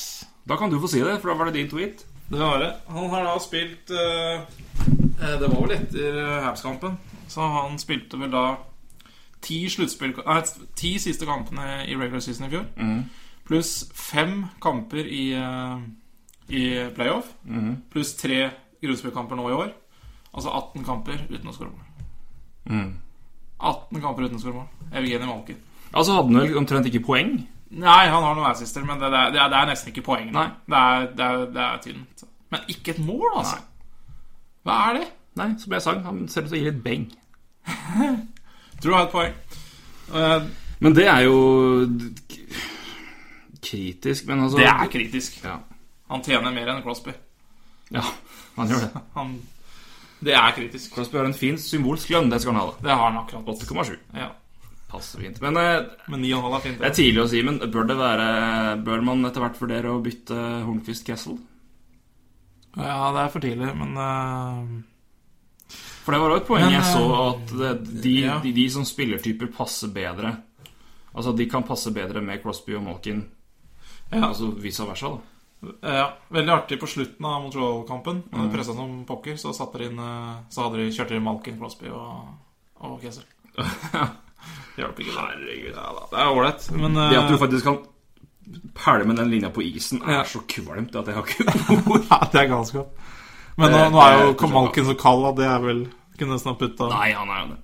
[0.49, 2.05] Da kan du få si det, for da var det din tweet.
[2.31, 2.73] Det var det.
[2.89, 4.41] Han har da spilt eh,
[5.23, 6.97] eh, Det var vel etter uh, Habs-kampen.
[7.29, 8.57] Så han spilte vel da
[9.43, 10.41] ti Nei,
[10.79, 12.67] ti siste kampene i regular season i fjor.
[13.47, 15.83] Pluss fem kamper i, uh,
[16.49, 17.35] i playoff.
[17.91, 18.51] Pluss tre
[18.83, 19.73] grunnspillkamper nå i år.
[20.33, 21.92] Altså 18 kamper uten å skåre mål.
[22.67, 24.67] 18 kamper uten skåremål.
[24.67, 24.99] skåre.
[24.99, 25.57] Evgenij Malkin.
[25.93, 27.35] Altså hadde han vel omtrent ikke poeng.
[27.73, 30.29] Nei, han har noen assister, men det, det, det, er, nesten ikke poeng.
[30.33, 30.49] Nei.
[30.69, 32.25] Det er, det er, det er tynt.
[32.53, 33.63] Men ikke et mål, altså.
[34.63, 35.07] Hva er det?
[35.41, 37.07] Nei, som jeg sang, han ser ut til å gi litt beng.
[38.83, 39.39] Tror du har et poeng.
[40.13, 40.51] Uh,
[40.83, 41.39] Men det er jo
[43.63, 45.39] kritisk, men altså det er kritisk.
[45.45, 45.57] Ja,
[46.11, 47.15] Han tjener mer enn Crosby.
[47.95, 48.03] ja
[48.57, 49.01] han gjør det.
[49.17, 49.31] Han,
[50.23, 50.95] det er kritisk.
[50.95, 52.77] Crosby har en fin symbolsk lønn, det skal han ha.
[52.79, 53.49] Det har han akkurat.
[53.67, 53.97] 8,7.
[54.19, 54.29] Ja.
[54.93, 55.41] Passer fint.
[55.43, 56.79] Men eh, Men 9,5 er fint.
[56.79, 58.29] det er tidlig å si, men bør det være
[58.85, 61.39] Bør man etter hvert vurdere å bytte Hornquist Kessel?
[62.77, 64.81] Ja, det er for tidlig, men uh...
[66.03, 67.73] For det var også et poeng Men, jeg så, eh, at det,
[68.05, 68.39] de, ja.
[68.43, 70.37] de, de som spillertyper passer bedre
[71.13, 73.19] Altså, de kan passe bedre med Crosby og Malkin.
[74.09, 74.31] Ja.
[74.31, 75.42] Altså vice versa, da.
[75.83, 78.23] Ja, Veldig artig på slutten av Montreal-kampen.
[78.33, 78.53] Når Mm.
[78.53, 82.35] pressa som pokker, så, inn, eh, så hadde de kjørt inn Malkin, Crosby og,
[82.81, 83.23] og Kessel.
[84.77, 85.15] Hjelper ikke.
[85.21, 85.75] Herregud.
[85.77, 87.79] Ja, da, det er ålreit, men Det at du eh, faktisk kan
[88.75, 90.23] Perle med den linja på isen, er Ja.
[90.25, 91.45] så kvalmt at jeg har ikke
[91.93, 92.09] ord.
[92.33, 92.89] Det er galskap.
[93.57, 95.85] Men nå, Det- nå er jo Malkin så kald at det er vel
[96.19, 97.59] Kunne nesten ha putta Nei, han er jo det.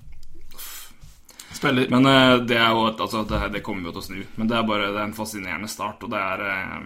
[1.59, 1.91] spiller.
[1.91, 4.27] Men eh, det er jo altså, det, det kommer jo til å snu.
[4.37, 6.81] Men det er bare det er en fascinerende start, og det er eh,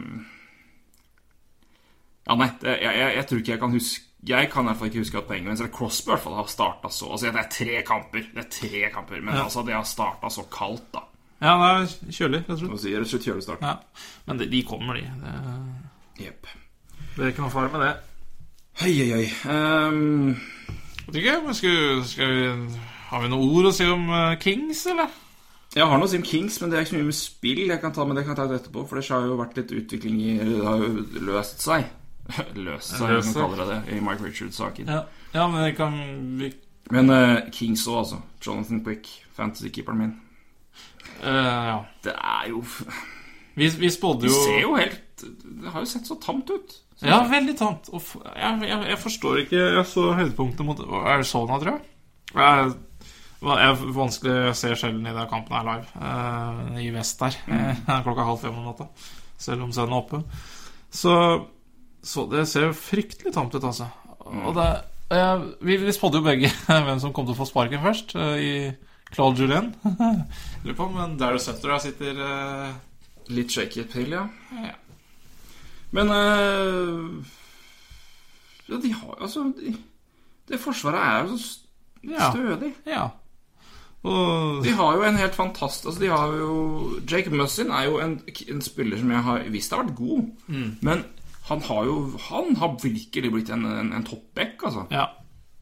[2.29, 4.79] Ja, nei, det, jeg, jeg, jeg tror ikke jeg kan huske Jeg kan i hvert
[4.79, 7.41] fall ikke huske at Penguins eller Crosby i hvert fall har starta så Altså, det
[7.43, 9.45] er tre kamper, Det er tre kamper men Ja.
[9.49, 11.03] altså, det har starta så kaldt, da.
[11.43, 12.81] Ja, det er kjølig, rett og slett.
[12.85, 13.65] Si, Rett og slett kjølig start.
[13.67, 13.73] Ja.
[14.29, 15.09] Men de, de kommer, de.
[15.25, 16.47] Det, Jepp.
[17.17, 17.89] det er ikke noe fare med det.
[18.79, 19.25] Hei, hei, hei.
[19.51, 20.37] Um...
[21.03, 22.45] Jeg vet ikke, men skal, skal vi
[23.11, 25.11] Har vi noen ord å si om eh, Kings, eller?
[25.75, 27.61] jeg har noe å si om Kings, men det er ikke så mye med spill.
[27.67, 29.75] Jeg kan ta, men det kan jeg ta etterpå, for det har jo vært litt
[29.83, 31.91] utvikling i Det har jo løst seg.
[32.67, 33.41] løst seg, Løst kan seg.
[33.43, 34.89] kalle det det, i Mike Richards-saken.
[34.93, 35.03] Ja,
[35.35, 35.97] ja men det kan
[36.39, 36.53] vi,
[36.93, 38.21] Men uh, Kings òg, altså.
[38.47, 40.15] Jonathan Quick, fantasy-keeperen min.
[41.23, 41.79] Uh, Ja.
[42.05, 42.63] Det er jo
[43.55, 45.23] Vi, vi spådde Det jo ser jo helt
[45.61, 46.73] Det har jo sett så tamt ut.
[47.03, 47.31] Ja, jeg.
[47.31, 47.89] veldig tamt.
[47.93, 48.03] Og
[48.37, 51.81] jeg, jeg, jeg forstår ikke Jeg så høydepunktet mot Arizona, tror jeg.
[52.35, 52.73] Jeg,
[53.43, 55.87] jeg er vanskelig å se sjelden i den kampen her live.
[55.99, 57.37] uh, I vest der.
[57.51, 57.83] Mm.
[58.07, 58.87] klokka halv fem om natta.
[59.43, 60.23] Selv om sønnen er oppe.
[60.95, 61.15] Så,
[62.03, 63.87] så det ser jo fryktelig tamt ut, altså.
[64.27, 64.69] Og det
[65.15, 66.51] eh, Vi, vi spådde jo begge
[66.87, 68.15] hvem som kom til å få sparken først.
[68.19, 68.53] eh, I
[69.13, 69.73] Claude Julien.
[70.65, 72.73] Lurer på om Darius Sutter sitter eh,
[73.33, 74.27] Litt shaky pill, ja.
[74.65, 74.75] ja.
[75.95, 77.33] Men eh,
[78.71, 79.75] Ja, de har altså de,
[80.49, 81.59] Det forsvaret er jo så
[82.33, 82.73] stødig.
[82.87, 82.93] Ja.
[82.97, 83.09] ja.
[84.03, 86.55] Og De har jo en helt fantastisk altså De har jo
[87.07, 90.25] Jake Mussin er jo en, en spiller som jeg har visst har vært god.
[90.49, 90.71] Mm.
[90.83, 91.05] Men
[91.49, 91.95] han har jo
[92.29, 94.85] Han har virkelig blitt en, en, en toppback, altså.
[94.95, 95.09] Ja,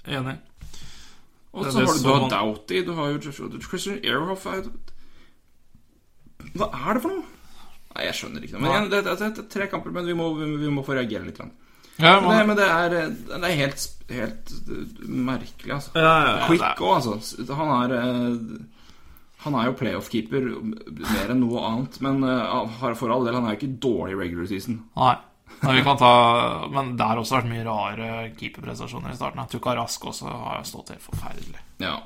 [0.06, 0.36] enig.
[1.52, 3.18] Og så har du, du har man- Doughty, du har jo
[3.64, 4.54] Christian Airhoff Hva
[6.70, 7.24] er det for noe?
[7.90, 8.62] Nei, jeg skjønner ikke noe.
[8.62, 10.80] Men igjen, det, det, det, det er tre kamper, men vi må, vi, vi må
[10.86, 11.38] få reagere litt.
[11.40, 11.50] grann.
[12.00, 12.88] Ja, Men det, men det er,
[13.28, 14.52] det er helt, helt
[15.10, 15.90] merkelig, altså.
[15.98, 17.10] ja, ja, Quick òg, altså.
[17.58, 18.36] Han er eh,
[19.44, 20.42] Han er jo playoff-keeper
[21.10, 24.20] mer enn noe annet, men eh, for all del, han er jo ikke dårlig i
[24.22, 24.76] regular season.
[24.96, 25.16] Nei.
[25.62, 26.10] Men, vi kan ta,
[26.72, 28.06] men det har også vært mye rare
[28.38, 29.42] keeperprestasjoner i starten.
[29.52, 31.60] Tukka Rask også har jo stått helt forferdelig.
[31.78, 31.98] Ja.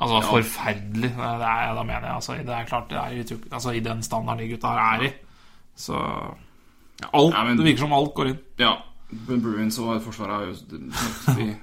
[0.00, 0.26] Altså Ja.
[0.32, 1.10] forferdelig.
[1.14, 4.02] Det er, da mener jeg altså, Det er klart det er i, altså, i den
[4.02, 5.12] standarden de gutta her er i.
[5.76, 5.94] Så
[7.12, 8.38] alt, Ja, men- Det virker som alt går inn.
[8.58, 8.76] ja.
[9.26, 11.56] Men Bruins og Forsvaret er jo de,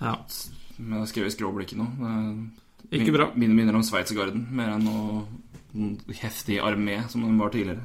[0.00, 0.16] Ja.
[0.78, 1.86] Men jeg skrev i skråblikket nå.
[2.92, 3.30] Ikke bra.
[3.34, 5.26] Mine minner om Sveitsergarden mer enn noe
[5.74, 7.84] en heftig armé som den var tidligere.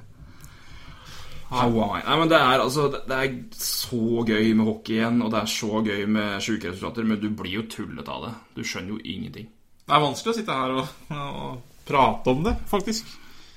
[1.50, 2.02] Hawaii.
[2.04, 5.52] Nei, men det er altså Det er så gøy med hockey igjen, og det er
[5.54, 8.34] så gøy med sjuke resultater, men du blir jo tullet av det.
[8.58, 9.48] Du skjønner jo ingenting.
[9.88, 13.08] Det er vanskelig å sitte her og, og prate om det, faktisk.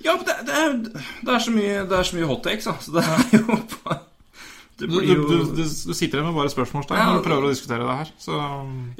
[0.05, 0.76] Ja, men det, det, er,
[1.26, 2.76] det, er så mye, det så mye hot takes, da.
[2.80, 3.59] Så det er jo
[4.80, 7.09] Du, jo du, du, du sitter igjen med bare spørsmålstegn Ja.
[7.11, 8.12] når du prøver å diskutere det her.
[8.22, 8.36] Så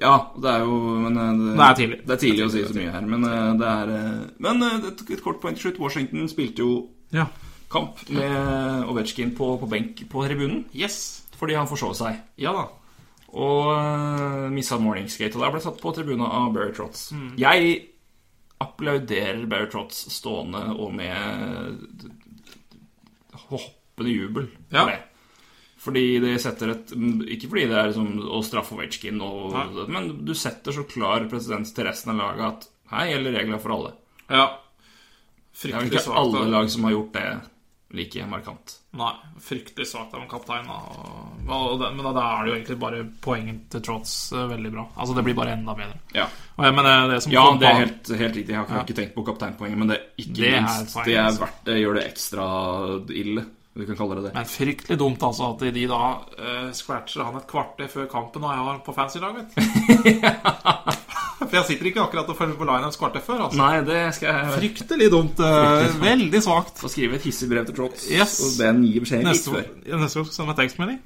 [0.03, 0.75] Ja, det er jo
[1.07, 2.01] men, eh, Det er tidlig.
[2.05, 5.01] Det er tidlig å si så mye her, men eh, det er eh, Men et,
[5.09, 5.81] et kort poeng til slutt.
[5.81, 6.75] Washington spilte jo
[7.17, 7.25] ja.
[7.71, 11.23] Kamp med Ovetsjkin på, på benk på tribunen Yes.
[11.39, 12.19] fordi han forsov seg.
[12.41, 12.65] Ja da.
[13.31, 15.37] Og uh, missa morningskate.
[15.39, 17.13] Og der ble satt på tribunen av Barry Trotz.
[17.15, 17.29] Mm.
[17.39, 17.77] Jeg
[18.61, 21.95] applauderer Barry Trotz stående og med
[23.49, 24.85] hoppende jubel for Ja.
[24.87, 24.99] det.
[25.81, 29.17] Fordi det setter et Ikke fordi det er liksom å straffe Ovetsjkin,
[29.89, 33.71] men du setter så klar presedens til resten av laget at her gjelder regler for
[33.79, 33.93] alle.
[34.29, 34.59] Ja.
[35.63, 36.19] Det er vel ikke svakt.
[36.19, 37.41] alle lag som har gjort det
[37.93, 38.77] like markant.
[38.93, 39.13] Nei,
[39.43, 40.67] fryktelig svakt av en kaptein.
[41.79, 44.87] det- Men da, er det jo egentlig bare poenget til Trotz eh, veldig bra.
[44.97, 45.99] Altså Det blir bare enda bedre.
[46.15, 46.27] Ja,
[46.67, 46.75] jeg
[47.11, 48.49] det som ja det er helt, helt riktig.
[48.49, 49.03] Jeg har ikke, Ja.
[49.03, 51.41] tenkt på kapteinpoenget, men det er ikke Det er minst poenget, Det er altså.
[51.41, 51.77] verdt det.
[51.83, 52.47] Gjør det ekstra
[53.11, 53.47] ille.
[53.79, 54.33] Vi kan kalle det det.
[54.35, 58.51] Men fryktelig dumt altså at de da uh, scratcher han et kvarter før kampen og
[58.51, 59.61] jeg har på fancy-lag, vet du.
[61.51, 63.45] For jeg sitter ikke akkurat og følger på lineups kvarter før.
[63.47, 65.41] altså Nei, det skal jeg Fryktelig dumt.
[65.41, 66.77] eh, veldig svakt.
[66.83, 68.35] få skrive et hissig brev til Trots Yes.
[68.45, 69.65] Og be ham gi beskjed Neste, før.
[69.87, 71.01] neste gang skal sende tekstmelding.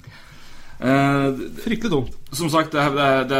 [0.80, 2.16] Uh, Fryktelig dumt.
[2.32, 3.38] som sagt, det er, det, er, det,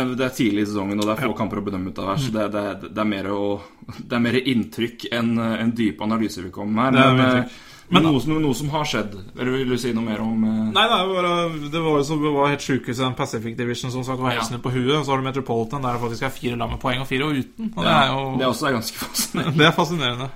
[0.00, 2.10] er, det, er, tidlig i sesongen, og det er få kamper å bedømme ut av
[2.10, 2.24] her.
[2.26, 3.60] Så det, er- er- er mer å,
[4.02, 6.98] det er mer inntrykk enn en dype analyse vi kommer med.
[7.22, 7.48] Men,
[7.88, 10.72] men noe, som- noe som har skjedd Eller vil du si noe mer om eh,
[10.74, 13.56] Nei, det, er bare, det var jo som det var helt sjukehus i den Pacific
[13.56, 14.58] Division som sagt var helt Ja.
[14.58, 15.04] på huet.
[15.04, 17.72] Så har du Metropolitan der det faktisk er fire lag med poeng og fire uten.
[17.76, 19.58] Og det er jo Det også er ganske fascinerende.
[19.60, 20.30] det er fascinerende.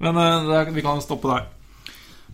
[0.00, 1.44] Men eh, det er, vi kan stoppe der.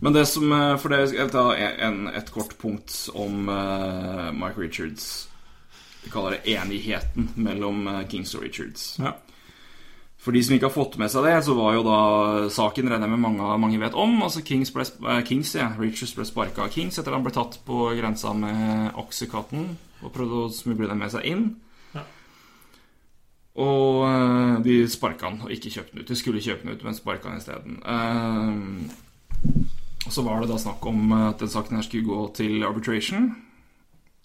[0.01, 1.43] Men det som eh, For det skal jeg ta
[1.89, 5.29] en, et kort punkt om uh, Mike Richards.
[6.05, 8.95] Vi kaller det enigheten mellom eh, Kings og Richards.
[8.99, 9.13] Ja.
[10.21, 11.99] For de som ikke har fått med seg det, så var jo da
[12.53, 14.19] saken regner jeg med mange, mange vet om.
[14.23, 17.33] Altså Kings, ble, eh, Kings ja, Richards ble sparka av Kings etter at han ble
[17.33, 19.71] tatt på grensa med Oxycontin
[20.05, 21.47] og prøvde å smugle den med seg inn.
[21.97, 22.05] Ja.
[23.65, 26.13] Og eh, de sparka han og ikke kjøpte den ut.
[26.13, 27.81] De skulle kjøpe den ut, men sparka han isteden.
[27.81, 28.93] Uh,
[30.11, 33.31] så var det da snakk om eh, at den saken her skulle gå til arbitration.
[33.31, 33.47] Eh,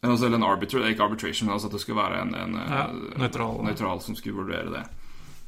[0.06, 2.74] Altså, eller en arbiter, ikke arbitration, men altså at det skulle være en, en eh,
[2.76, 2.84] Ja,
[3.18, 3.64] nøytral.
[3.66, 4.84] nøytral som skulle vurdere det.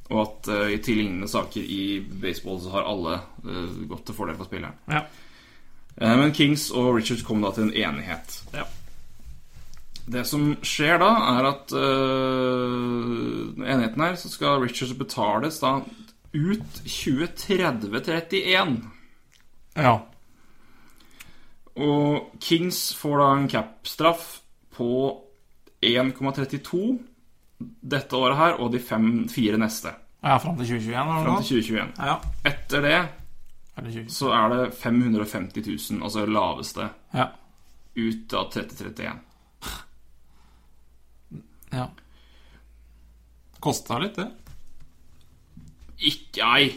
[0.08, 4.16] Og at uh, i til lignende saker i baseball så har alle uh, gått til
[4.16, 4.78] fordel for spilleren.
[4.88, 5.01] Ja.
[5.99, 8.43] Uh, men Kings og Richards kom da til en enighet.
[8.55, 8.64] Ja.
[10.08, 15.82] Det som skjer da, er at uh, enigheten her, så skal Richards betales da
[16.38, 18.78] ut 2030-31.
[19.76, 19.97] ja.
[21.78, 24.39] Og Kings får da en cap-straff
[24.74, 25.22] på
[25.86, 26.97] 1,32
[27.60, 29.93] dette året her, og de fem, fire neste.
[30.24, 31.93] Ja, fram til 2021, Eller frem til 2021.
[31.97, 32.18] Ja.
[32.45, 32.97] Etter det
[33.78, 34.10] Eller 20.
[34.10, 37.28] så er det 550 000, altså laveste, Ja.
[37.97, 39.20] ut av 3031.
[41.72, 41.88] ja.
[43.60, 44.28] Kosta litt, det.
[45.97, 46.68] Ikke ei.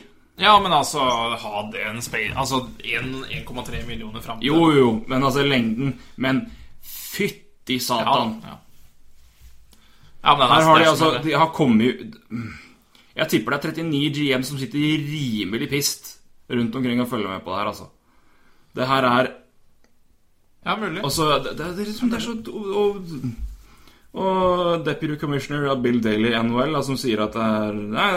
[0.40, 0.98] Ja, men altså
[1.36, 6.38] Ha det en speil Altså 1,3 millioner fram til Jo, jo, men altså lengden Men
[6.80, 8.38] fytti Ja, satan.
[8.42, 8.48] ja.
[8.54, 8.56] ja
[10.22, 12.16] men er Her har de altså De har kommet
[13.16, 16.16] Jeg tipper det er 39 GM som sitter rimelig pist
[16.50, 17.84] rundt omkring og følger med på det her, altså.
[18.76, 19.26] Det her er
[20.66, 21.00] Ja, mulig.
[21.04, 22.96] Altså, det, det, det, liksom, det er så og,
[24.12, 28.10] og Deputy Commissioner Bill Daly NHL som sier at det er nei,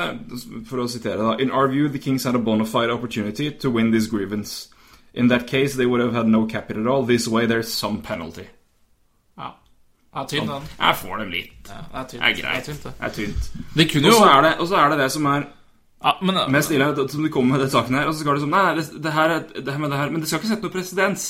[0.67, 3.69] For å sitere, da In our view, the Kings had a bona fide opportunity to
[3.69, 4.69] win this grievance.
[5.13, 7.05] In that case, they would have had no capital at all.
[7.05, 8.47] This way, there's some penalty.
[10.13, 10.21] Ja.
[10.21, 10.69] Er tynn, den.
[10.77, 11.69] Jeg får dem litt.
[11.69, 12.21] Ja, det er tynt.
[12.21, 12.53] Det er greit.
[12.53, 12.93] Det er tynt, det.
[12.99, 13.51] Det er tynt.
[13.73, 15.47] Det kunne Og jo så er det, og så er det det som er
[16.03, 18.07] ja, men, mest ille, som du kommer med den saken her.
[18.07, 20.13] Og så skal du sånn Nei, det, det her er det her med det her
[20.13, 21.27] Men det skal ikke sette noe presedens.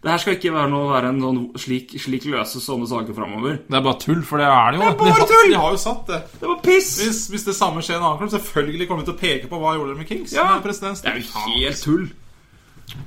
[0.00, 3.58] Det her skal ikke være noe være en sånn slik, slik løse sånne saker framover.
[3.68, 4.86] det er bare tull, for det er det jo.
[4.86, 5.50] Det er bare tull!
[5.52, 6.20] de har jo satt det.
[6.40, 6.88] Det var piss!
[7.04, 9.50] Hvis, hvis det samme skjer i en annen klubb, selvfølgelig kommer vi til å peke
[9.52, 10.32] på hva gjorde dere med Kings.
[10.32, 10.64] Ja, med.
[10.64, 12.08] Det er jo helt tull.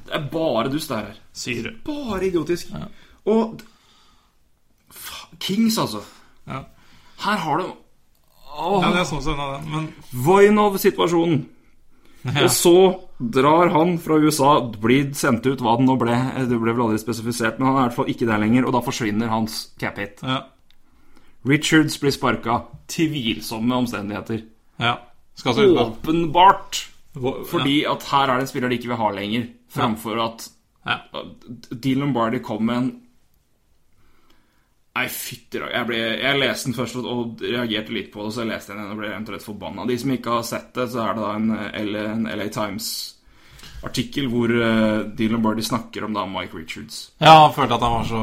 [0.05, 1.18] Det er bare dust, det her.
[1.34, 1.74] Syre.
[1.89, 2.70] Bare idiotisk.
[3.26, 3.72] Og Fa-
[5.39, 6.03] Kings, altså.
[6.47, 6.63] Ja.
[7.23, 7.65] Her har du
[8.53, 9.86] ja, det er sånn som den, men
[10.25, 11.39] Voinov-situasjonen.
[12.27, 12.43] ja.
[12.43, 12.73] Og så
[13.17, 16.13] drar han fra USA, blir sendt ut hva det nå ble.
[16.49, 18.75] Det ble vel aldri spesifisert, men han er i hvert fall ikke der lenger, og
[18.75, 20.21] da forsvinner hans cap hit.
[20.21, 20.43] ja.
[21.43, 22.61] Richards blir sparka.
[22.88, 24.43] Tvilsomme omstendigheter.
[24.79, 24.97] ja.
[25.43, 26.89] Åpenbart
[27.49, 30.45] fordi at her er det en spiller de ikke vil ha lenger, framfor at
[30.86, 30.99] ja.
[31.73, 32.91] Dean Lombardi kom med en
[34.93, 35.57] Nei, fytti.
[35.57, 38.83] Jeg, ble- jeg leste den først og, reagerte litt på det, så jeg leste den
[38.83, 39.87] igjen og ble og forbanna.
[39.89, 41.49] De som ikke har sett det, så er det da en,
[41.97, 42.91] en LA Times
[43.83, 46.99] artikkel hvor uh, Dean Lombardi snakker om da Mike Richards.
[47.19, 48.21] Ja, han følte at han var så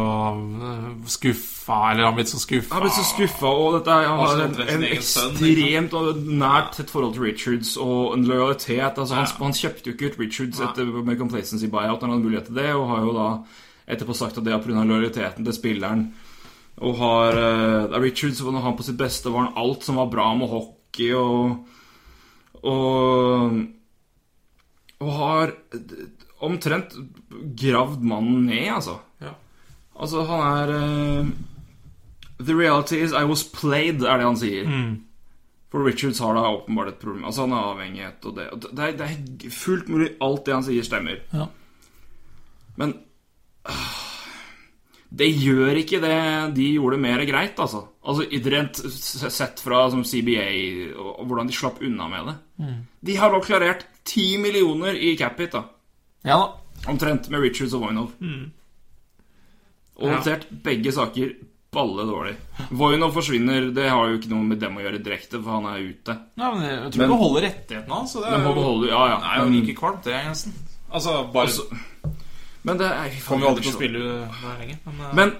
[0.71, 2.75] øh, skuffa, eller han blitt så skuffa.
[2.79, 7.13] Han ble så skuffa, og dette, han har en, en ekstremt og nært tett forhold
[7.19, 8.95] til Richards og en lojalitet.
[8.95, 9.37] Altså, han, Ja.
[9.45, 12.61] han kjøpte jo ikke ut Richards etter med complacency buyout når han hadde mulighet til
[12.63, 13.29] det, og har jo da
[13.91, 14.85] etterpå sagt at det er pga.
[14.87, 16.07] lojaliteten til spilleren.
[16.79, 20.31] Og har uh, Richards, når han på sitt beste, var han alt som var bra
[20.39, 21.67] med hockey, og
[22.61, 23.55] Og,
[25.01, 25.53] og har
[26.45, 26.93] omtrent
[27.57, 28.99] gravd mannen ned, altså.
[29.23, 29.31] Ja.
[29.97, 31.31] Altså, han er uh,
[32.41, 34.69] The reality is I was played, er det han sier.
[35.71, 37.25] For Richards har da åpenbart et problem.
[37.25, 40.57] Altså, han har avhengighet, og det, og det, er, det er fullt mulig alt det
[40.59, 41.21] han sier, stemmer.
[41.33, 41.47] Ja.
[42.81, 42.97] Men
[43.65, 44.00] ah,
[45.13, 47.81] det gjør ikke det de gjorde mer greit, altså.
[48.07, 48.77] Altså Rent
[49.33, 52.37] sett fra som CBA og hvordan de slapp unna med det.
[53.11, 55.65] De har nå klarert 10 millioner i cap-hit, da.
[56.25, 56.49] Ja da.
[56.89, 58.13] Omtrent med Richards og Voinov.
[60.01, 60.15] Og Ja.
[60.17, 61.35] håndtert begge saker
[61.73, 62.37] balle dårlig.
[62.71, 65.85] Voinov forsvinner, det har jo ikke noe med dem å gjøre direkte, for han er
[65.91, 66.17] ute.
[66.37, 68.13] Nei, men jeg tror Men- du beholder rettighetene hans.
[68.15, 69.17] så det er jo- beholde, ja, ja.
[69.21, 70.53] Det er jo like kvalmt, det, nesten.
[70.93, 71.63] Altså, bare Altså,
[72.71, 74.79] Men det er Kommer jo aldri til å spille der lenger.
[74.87, 75.35] Men, uh, Men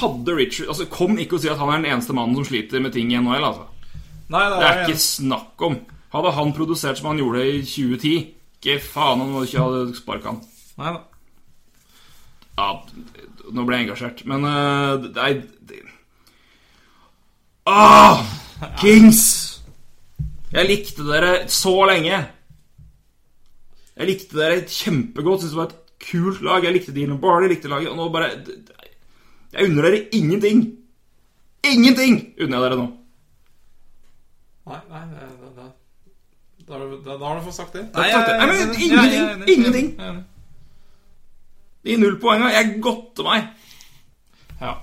[0.00, 2.82] hadde Richard Altså, kom ikke og si at han er den eneste mannen som sliter
[2.82, 3.68] med ting i NHL, altså.
[4.32, 5.78] nei, det Det er, er ikke snakk om.
[6.12, 8.12] Hadde han produsert som han gjorde i 2010
[8.58, 10.42] Ikke faen om han ikke hadde sparka han.
[10.82, 11.00] Nei da.
[12.58, 12.68] Ja,
[13.52, 15.40] nå ble jeg engasjert, men uh, det er
[15.70, 15.80] det...
[17.66, 18.26] Ah!
[18.80, 19.22] Kings!
[20.52, 22.18] Jeg likte dere så lenge.
[23.96, 25.44] Jeg likte dere kjempegodt.
[25.44, 26.64] Syns det var et kult lag.
[26.64, 28.30] Jeg likte Dylan Barley, likte laget, og nå bare
[29.52, 30.62] Jeg unner dere ingenting.
[31.64, 32.86] Ingenting unner jeg dere nå.
[34.66, 35.70] Nei, nei.
[36.62, 37.82] Da, har du- da, da har du fått sagt det.
[37.94, 39.88] Nei, jeg- jeg- jeg- ingenting, jeg jeg, ingenting.
[40.00, 40.24] er.
[41.84, 42.50] De null poenga.
[42.52, 43.48] Jeg godter meg.
[44.60, 44.76] Ja.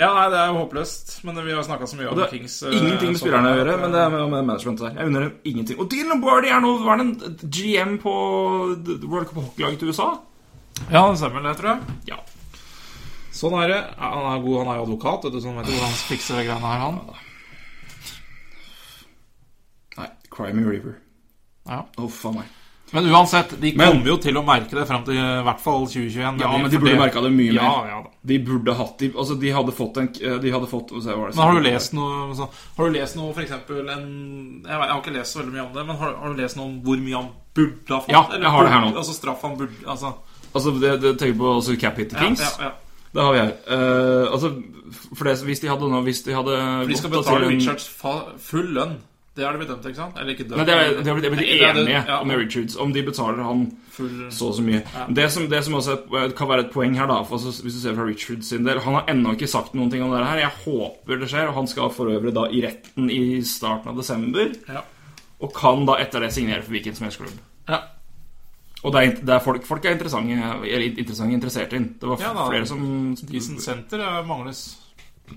[0.00, 1.12] Ja, nei, det er jo håpløst.
[1.28, 2.56] Men vi har snakka så mye om Kings.
[2.64, 4.96] eh, ingenting med spillerne å gjøre, men det er med, med managementet der.
[4.96, 5.78] Jeg unner dem ingenting.
[5.82, 8.14] Og Dylan Lombardi er nå var en GM på
[9.04, 10.08] World Cup hockeylaget til USA.
[10.88, 11.98] Ja, det stemmer det, tror jeg.
[12.08, 12.20] Ja.
[13.36, 13.80] Sånn er det.
[14.00, 16.46] Han er god, han er jo advokat, vet du, sånn, vet hvordan han fikser de
[16.48, 16.96] greiene her, han.
[20.00, 20.96] Nei, Cry Me a River.
[21.68, 21.82] Ja.
[22.00, 22.48] Uff a meg.
[22.92, 25.86] Men uansett, de Men- kommer jo til å merke det fram til i hvert fall
[25.86, 26.40] 2021.
[26.40, 27.88] Ja, men de burde merka det mye ja, mer.
[27.88, 28.10] Ja, da.
[28.22, 31.54] De burde hatt de, Altså, de hadde fått en De hadde fått se, Men har
[31.54, 35.00] du lest noe så, Har du lest noe for eksempel en Jeg, vet, jeg har
[35.00, 37.00] ikke lest så veldig mye om det, men har, har du lest noe om hvor
[37.00, 38.12] mye han burde ha fått?
[38.12, 38.92] Ja, Eller jeg har det her nå.
[38.96, 40.14] Altså straff han burde Altså
[40.52, 42.40] Altså, det, det tenker på altså, Cap Hit ja, Kings.
[42.42, 42.70] ja, ja.
[43.14, 43.52] Det har vi her.
[43.70, 44.50] Uh, altså,
[45.14, 47.88] for det, hvis de hadde nå Hvis de hadde For de skal betale en- Richards
[48.38, 48.98] full lønn.
[49.40, 50.18] Det har de blitt dømt til, ikke sant?
[50.20, 50.58] Eller ikke dømt.
[50.60, 53.40] Nei, det er, det er, det blitt det- enige ja, med Richards om de betaler
[53.46, 53.62] han
[53.96, 54.82] full, så og så mye.
[55.16, 57.80] Det, som, det som også er, kan være et poeng her, da for hvis du
[57.80, 60.42] ser fra Richards sin del Han har ennå ikke sagt noen ting om det her.
[60.44, 61.48] Jeg håper det skjer.
[61.48, 64.52] Og han skal for øvrig da i retten i starten av desember.
[64.68, 64.84] Ja.
[65.40, 67.40] Og kan da etter det signere for hvilken som helst klubb.
[67.72, 67.80] ja.
[68.82, 70.32] Og det er, det er folk, folk er interessante,
[70.64, 71.90] eller interessante interessert inn.
[72.00, 72.46] Det var Ja, da.
[72.48, 72.80] flere som
[73.28, 74.62] Decent center mangles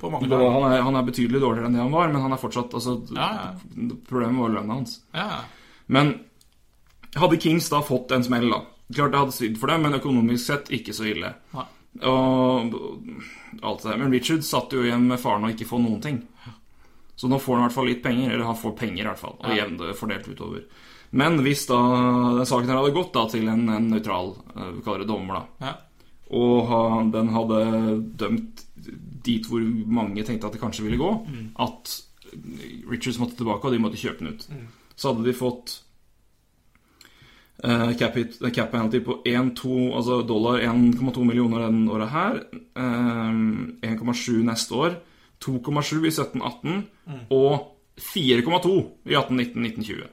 [0.01, 2.95] han, er, han er betydelig dårligere enn det han var, men han er fortsatt altså,
[3.15, 3.27] Ja,
[4.09, 4.97] Problemet var lønna hans.
[5.13, 5.41] Ja, ja.
[5.93, 6.13] Men
[7.15, 8.61] hadde Kings da fått en smell, da
[8.93, 11.29] Klart det hadde svidd for dem, men økonomisk sett ikke så ille.
[12.03, 12.73] Og
[13.61, 13.95] alt det.
[13.97, 16.19] Men Richard satt jo igjen med faren og ikke få noen ting.
[17.15, 18.33] Så nå får han i hvert fall litt penger.
[18.33, 19.35] Eller han får penger, i hvert fall.
[19.39, 19.63] Og Ja.
[19.63, 20.63] jevnt fordelt utover.
[21.11, 21.77] Men hvis da
[22.39, 25.33] den saken her hadde gått da til en, en nøytral eh, Vi kaller det dommer,
[25.33, 25.67] da.
[25.67, 25.73] ja.
[26.33, 27.59] Og den hadde
[28.17, 28.62] dømt
[29.25, 29.63] dit hvor
[29.99, 31.11] mange tenkte at det kanskje ville gå,
[31.63, 31.93] at
[32.89, 34.47] Richards måtte tilbake, og de måtte kjøpe den ut.
[34.95, 35.75] Så hadde de fått
[37.65, 42.41] uh, cap, hit, eh, cap penalty på 1,2 altså dollar 1,2 millioner den året her.
[42.77, 44.97] Uh, 1,7 neste år.
[45.43, 46.83] 2,7 i 17-18.
[47.35, 47.69] Og
[47.99, 50.03] 4,2 i 18-19-19-20.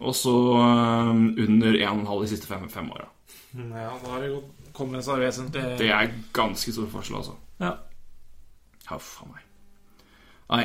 [0.00, 3.08] Og så uh, under 1,5 de siste fem, fem åra.
[3.54, 4.34] ja, da har det
[4.72, 7.36] kommet seg vesentlig Det er ganske stor forskjell, altså.
[7.60, 7.76] Ja.
[8.90, 9.42] Huff a meg.
[10.50, 10.64] Nei.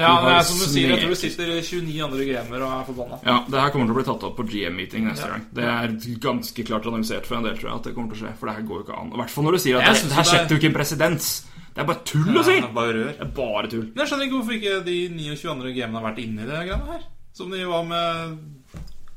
[0.00, 2.84] Ja, det er som du sier, jeg tror det sitter 29 andre GM-er og er
[2.88, 3.18] forbanna.
[3.26, 5.34] Ja, det her kommer til å bli tatt opp på GM-meeting neste Ja.
[5.34, 5.42] gang.
[5.52, 8.28] Det er ganske klart annonsert for en del, tror jeg, at det kommer til å
[8.30, 8.36] skje.
[8.38, 9.12] For det her går jo ikke an.
[9.12, 10.70] I hvert fall når du sier at Jeg det, her det er- setter jo ikke
[10.72, 11.26] en presedens.
[11.74, 12.56] Det er bare tull å si!
[12.60, 13.12] Ja, bare rør.
[13.12, 13.86] Det er bare tull.
[13.94, 16.64] Men jeg skjønner ikke hvorfor ikke de 29 andre GM-ene har vært inne i det
[16.70, 17.02] greiene her.
[17.34, 18.38] Som de var med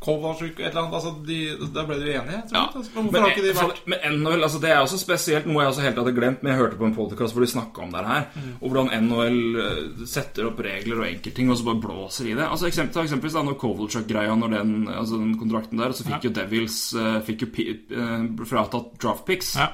[0.04, 0.93] Kovalchuk et eller annet.
[0.99, 1.38] Altså, de,
[1.74, 2.41] der ble de enige.
[2.54, 2.64] Ja.
[2.76, 3.04] altså.
[3.12, 6.14] Men de for- men NHL, altså det er også spesielt noe jeg også helt hadde
[6.18, 8.26] glemt, men jeg hørte på en podcast hvor de snakka om det her.
[8.36, 8.49] Mm.
[8.62, 12.45] Og hvordan NHL eh, setter opp regler og enkeltting, og så bare blåser i det.
[12.49, 16.28] Altså eksempel, eksempelvis da når Kovalchuk-greia, når den, altså den kontrakten der, og så fikk
[16.30, 19.70] jo Devils uh, fikk jo eh, fratatt draft picks Ja,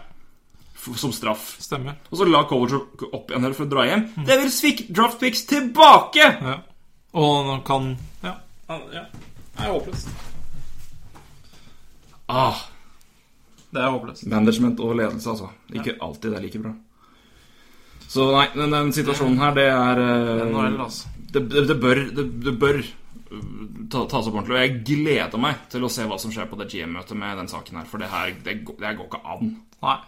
[0.95, 1.55] som straff.
[1.59, 1.97] stemmer.
[2.11, 4.05] Og så la Kovalchuk opp igjen her for å dra hjem.
[4.27, 6.23] Devils fikk draft picks tilbake!
[6.39, 6.59] Ja.
[7.19, 8.35] Og nå kan Ja.
[8.93, 9.03] ja.
[9.59, 9.65] Ja.
[9.67, 10.09] Er håpløst.
[12.29, 12.59] Ah,
[13.69, 14.25] Det er håpløst.
[14.29, 15.49] Management og ledelse, altså.
[15.73, 16.71] Ikke alltid det er like bra.
[18.09, 21.11] Så nei, den, den situasjonen her, det er eh, NHL, altså.
[21.33, 23.43] det, det, det bør, det, det bør uh,
[23.93, 24.55] ta, tas opp ordentlig.
[24.55, 27.51] Og jeg gleder meg til å se hva som skjer på det GM-møtet med den
[27.51, 27.85] saken her.
[27.91, 29.51] For det her det, det går ikke an.
[29.85, 29.99] Nei.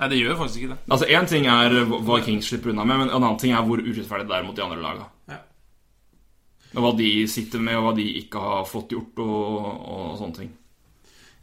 [0.00, 0.80] Nei, det gjør faktisk ikke det.
[0.90, 3.82] Altså Én ting er hva Kings slipper unna med, men en annen ting er hvor
[3.84, 5.04] urettferdig det er mot de andre laga.
[5.30, 5.42] Ja.
[6.74, 10.38] Og hva de sitter med, og hva de ikke har fått gjort, og, og sånne
[10.40, 10.52] ting.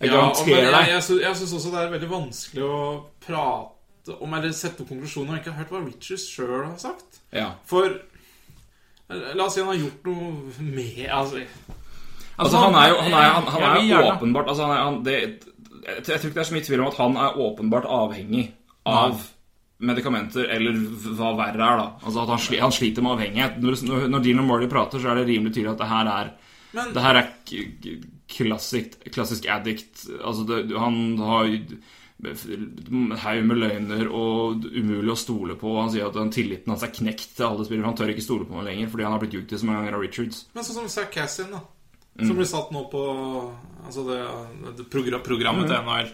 [0.02, 2.64] Jeg Ja, men garanterer jeg, deg jeg, jeg, jeg syns også det er veldig vanskelig
[2.66, 2.80] å
[3.22, 7.22] prate om eller sette opp konklusjoner og ikke har hørt hva Richards sjøl har sagt.
[7.32, 7.52] ja.
[7.70, 8.00] For
[9.12, 10.28] La oss si han har gjort noe
[10.64, 11.42] med Altså,
[12.40, 15.00] Altså, han er jo, han er, han, han er jo åpenbart altså, han er, han,
[15.06, 15.16] det,
[15.84, 18.46] jeg, jeg tror ikke det er så mye tvil om at han er åpenbart avhengig
[18.88, 19.20] av
[19.82, 20.78] medikamenter, eller
[21.18, 21.88] hva verre er, da.
[22.06, 23.60] Altså at han, sli, han sliter med avhengighet.
[23.64, 26.34] Når, når, Dean Morley prater, så er det rimelig tydelig at det her er
[26.72, 27.28] Men- Det her er
[28.32, 30.06] klassisk, klassisk addict.
[30.24, 31.50] Altså, det, han har
[32.22, 35.74] haug med løgner og umulig å stole på.
[35.82, 37.90] Han sier at den tilliten hans er knekt til alle spillere.
[37.90, 39.82] Han tør ikke stole på noe lenger fordi han har blitt ljugd til så mange
[39.82, 40.44] ganger av Richards.
[40.54, 41.64] Men sånn som Zack Cassian, da.
[42.20, 42.28] Mm.
[42.28, 43.02] Som blir satt nå på
[43.82, 44.20] Altså det,
[44.78, 46.10] det program, programmet til NHL.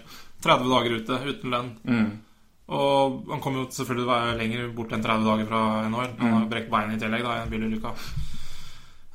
[0.45, 1.71] 30 dager ute uten lønn.
[1.83, 2.11] Mm.
[2.67, 6.09] Og han kommer jo selvfølgelig til å være lenger bort enn 30 dager fra NHL.
[6.17, 6.33] Han Mm.
[6.33, 7.91] har jo brekt beinet i tillegg da, i en bilulykke.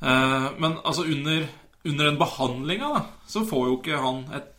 [0.01, 1.45] Eh, men altså under,
[1.85, 4.49] under den behandlinga, da, så får jo ikke han et,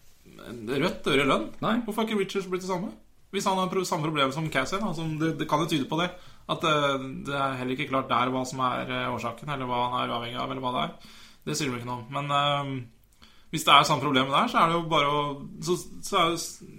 [0.45, 1.49] et rødt øre i lønn.
[1.64, 1.74] Nei.
[1.84, 2.92] Hvorfor har ikke Richards blitt det samme?
[3.34, 6.09] Hvis han har samme problem som Cassian, altså, det, det kan jo tyde på det.
[6.49, 6.74] At det,
[7.26, 10.14] det er heller ikke klart der hva som er eh, årsaken, eller hva han er
[10.14, 11.12] avhengig av, eller hva det er.
[11.45, 12.07] Det sier de ikke noe om.
[12.14, 15.24] Men eh, hvis det er samme problem der, så er det jo bare å
[15.66, 16.70] Så, så er, så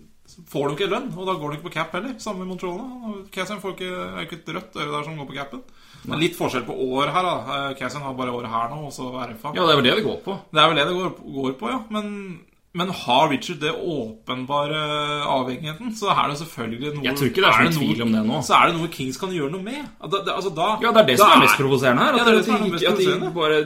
[0.52, 2.16] får du ikke lønn, og da går du ikke på cap heller.
[2.20, 2.78] Samme med Montreal.
[2.80, 3.14] da.
[3.32, 5.62] Cassian får ikke, er ikke et rødt øre der som går på capen.
[6.06, 7.24] Er litt forskjell på år her.
[7.24, 7.36] da
[7.70, 9.54] Eh, Cassian har bare året her nå, og så RFA.
[9.56, 10.36] Ja, det er vel det det går på.
[10.52, 11.80] Det er vel det det går, går på, ja.
[11.90, 12.12] Men,
[12.76, 14.82] men har Richard det åpenbare
[15.32, 18.02] avhengigheten, så er det selvfølgelig noe Jeg tror ikke det er er mye noe- tvil
[18.06, 18.42] om det nå.
[18.44, 19.82] Så er det noe Kings kan gjøre noe med.
[20.02, 22.12] Da, da, altså da, Ja, det er det som er mest provoserende her.
[22.12, 23.34] Ja, At, det er det de som er mest provoserende.
[23.34, 23.64] bare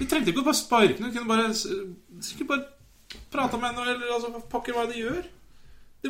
[0.00, 2.64] De trengte ikke å bare sparke noen, de kunne bare, de bare
[3.32, 5.22] prate med henne, eller altså, pokker hva de gjør.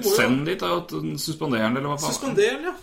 [0.05, 2.13] Jo Send dit da, at den eller hva faen.
[2.13, 2.77] suspendere den, ja.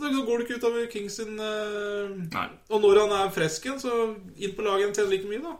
[0.00, 2.46] Så går det ikke utover Kings sin uh, Nei.
[2.70, 5.56] Og når han er frisk igjen, så inn på laget igjen tjener like mye, da.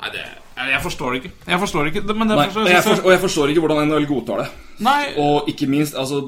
[0.00, 1.32] Nei, det Jeg, jeg forstår det ikke.
[1.46, 4.06] Jeg forstår det ikke, det- Nei, og jeg, forstår, og jeg forstår ikke hvordan NHL
[4.08, 4.48] godtar det.
[4.80, 6.22] Nei, Og ikke minst altså,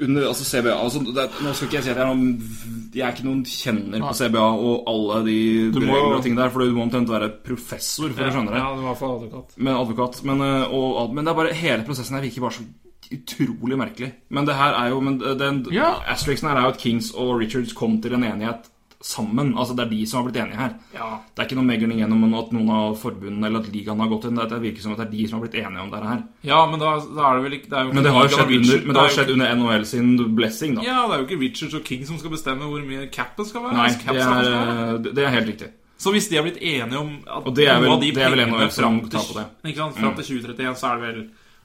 [0.00, 2.81] under altså CBA altså, det, er- Nå skal ikke jeg si at jeg er noen
[2.92, 5.36] Jeg er ikke noen kjenner på CBA og alle de
[5.72, 8.60] Du regler og ting der, for du må omtrent være professor for å skjønne det.
[8.60, 9.56] Ja, det var for advokat.
[9.56, 10.20] Men advokat.
[10.28, 12.68] Men, eh, og, men det er bare hele prosessen her virker bare så
[13.12, 14.12] utrolig merkelig.
[14.32, 15.94] Men det her er jo men den Ja.
[16.08, 18.71] Asterixen her er jo at Kings og Richards kom til en enighet
[19.02, 19.52] sammen.
[19.58, 20.74] Altså Det er de som har blitt enige her.
[20.94, 21.08] Ja.
[21.34, 24.28] Det er ikke noe megling gjennom at noen av forbundene eller at ligaen har gått
[24.28, 24.38] inn.
[24.38, 26.24] Det virker som at det er de som har blitt enige om dette her.
[26.52, 28.86] ja, men da, da er det vel ikke det Men det har jo skjedd under,
[28.86, 30.86] men det har skjedd under NHL sin blessing, da.
[30.86, 33.66] Ja, det er jo ikke Richards og King som skal bestemme hvor mye capen skal
[33.68, 33.78] være.
[33.78, 35.14] Nei, altså, det skal er, være.
[35.14, 35.70] det er helt riktig.
[36.02, 38.22] Så hvis de har blitt enige om at Og det er noe av de det
[38.24, 39.44] er vel NHL som fram til-.
[39.62, 39.92] Mm.
[40.00, 41.20] Fram til 2031 så er det vel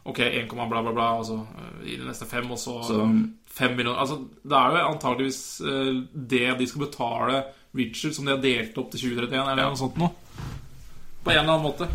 [0.08, 1.41] Ok, 1, bla, bla, bla, altså
[1.84, 3.03] i de neste fem, og så, Så-
[3.58, 7.43] 5 millioner Altså, det er jo antageligvis øh, det de skal betale
[7.76, 9.70] Richard som de har delt opp til 2031, eller Ja.
[9.70, 10.10] noe sånt noe.
[11.24, 11.88] På en eller annen måte.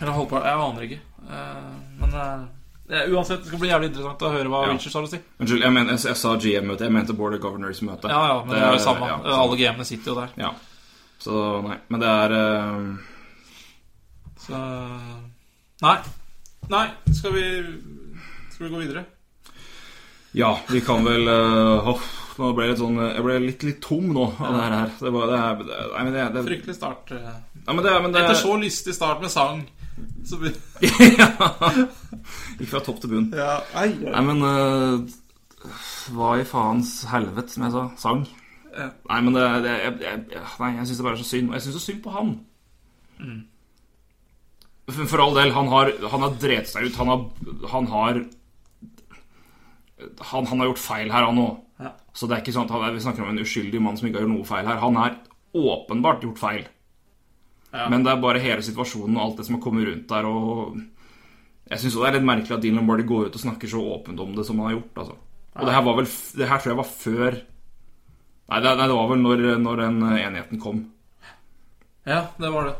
[0.00, 0.44] Eller halvpart.
[0.44, 1.00] Jeg aner ikke.
[1.28, 4.72] Eh, men eh, uansett, det skal bli jævlig interessant å høre hva Ja.
[4.72, 5.20] Richard har å si.
[5.40, 6.86] Unnskyld, jeg, men, jeg, jeg sa GM-møte.
[6.88, 8.08] Jeg mente Board of Governors-møte.
[8.08, 9.06] Ja, ja, men det, er jo samme.
[9.10, 10.28] ja, Alle GM-ene sitter jo der.
[10.38, 10.52] Ja.
[11.18, 11.76] Så nei.
[11.88, 12.96] Men det er eh,
[14.46, 14.62] Så
[15.82, 15.98] Nei.
[16.68, 17.44] Nei, skal vi
[18.52, 19.04] Skal vi gå videre?
[20.36, 22.02] Ja, vi kan vel uh, oh,
[22.38, 24.92] Nå ble jeg litt sånn Jeg ble litt, litt tom nå av det her.
[25.00, 27.14] Det, var, det, er, det, nei, men det, det, Fryktelig start.
[27.16, 27.32] eh.
[27.64, 29.64] ja, men det, men det Etter så lystig start med sang
[30.28, 30.50] så vi...
[32.58, 33.30] Gikk fra topp til bunn.
[33.34, 34.12] ja, ei, ei.
[34.12, 35.72] Nei, men uh,
[36.14, 37.84] Hva i faens helvete, som jeg sa?
[37.98, 38.22] Sang?
[38.76, 38.90] Ja.
[39.08, 41.50] Nei, men det, det jeg, jeg, Nei, jeg syns det bare er så synd.
[41.50, 42.34] Og jeg syns så synd på han.
[43.18, 43.32] For,
[44.88, 46.98] for all del, han har, han har drept seg ut.
[47.00, 47.24] Han har
[47.72, 48.24] Han har
[50.18, 51.56] Han, han har gjort feil her, han òg.
[51.82, 51.92] Ja.
[52.14, 54.20] Så det er ikke sånn at han, vi snakker om en uskyldig mann som ikke
[54.20, 54.78] har gjort noe feil her.
[54.82, 55.16] Han har
[55.58, 56.68] åpenbart gjort feil.
[57.72, 60.28] Men det er bare hele situasjonen og alt det som har kommet rundt der.
[60.28, 60.78] Og
[61.68, 64.22] jeg syns det er litt merkelig at Dean Lombardi går ut og snakker så åpent
[64.24, 65.02] om det som han har gjort.
[65.02, 65.16] Altså.
[65.58, 66.08] Og det her var vel
[66.38, 67.38] Det her tror jeg var før
[68.48, 70.78] Nei, det, nei, det var vel når, når den enigheten kom.
[72.08, 72.76] Ja, det var det.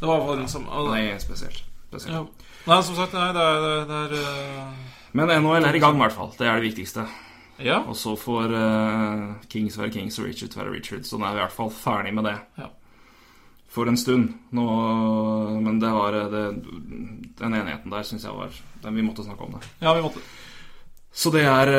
[0.00, 1.64] Det var iallfall liksom og, Nei, spesielt.
[1.88, 2.14] spesielt.
[2.14, 2.24] ja.
[2.66, 6.04] Nei, som sagt, nei, det er, det er, eh, Men NHL er i gang, i
[6.04, 6.32] hvert fall.
[6.38, 7.06] Det er det viktigste.
[7.60, 7.82] Ja.
[7.88, 11.10] Og så får uh, Kings være Kings og Richards være Richards.
[11.10, 12.36] Så nå er vi i hvert fall ferdig med det.
[12.60, 12.68] Ja.
[13.70, 14.32] For en stund.
[14.56, 14.66] Nå,
[15.60, 16.44] men det var eh, det,
[17.38, 19.68] Den enigheten der syns jeg var den Vi måtte snakke om det.
[19.78, 20.24] ja, vi måtte
[21.12, 21.70] Så det er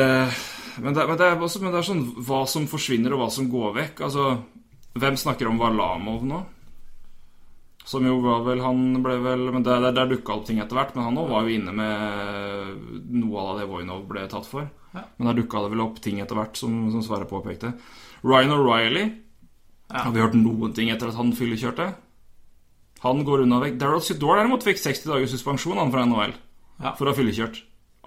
[0.80, 3.28] men det, men, det er også, men det er sånn hva som forsvinner, og hva
[3.32, 4.00] som går vekk.
[4.06, 4.38] Altså,
[4.96, 6.40] hvem snakker om Valamov nå?
[7.92, 10.78] Som jo var vel Han ble vel Men der, der, der dukka opp ting etter
[10.78, 10.94] hvert.
[10.96, 14.68] Men han òg var jo inne med noe av det Voinov ble tatt for.
[14.94, 15.02] Ja.
[15.18, 17.74] Men der dukka det vel opp ting etter hvert, som, som Sverre påpekte.
[18.24, 19.04] Ryan O'Reilly
[19.92, 20.06] Ja.
[20.06, 21.90] Har vi hørt noen ting etter at han fyllekjørte?
[23.02, 23.74] Han går unna vekk.
[23.82, 26.32] Daryl Sidor derimot fikk 60 dagers suspensjon han fra NHL
[26.80, 26.94] Ja.
[26.96, 27.58] for å ha fyllekjørt.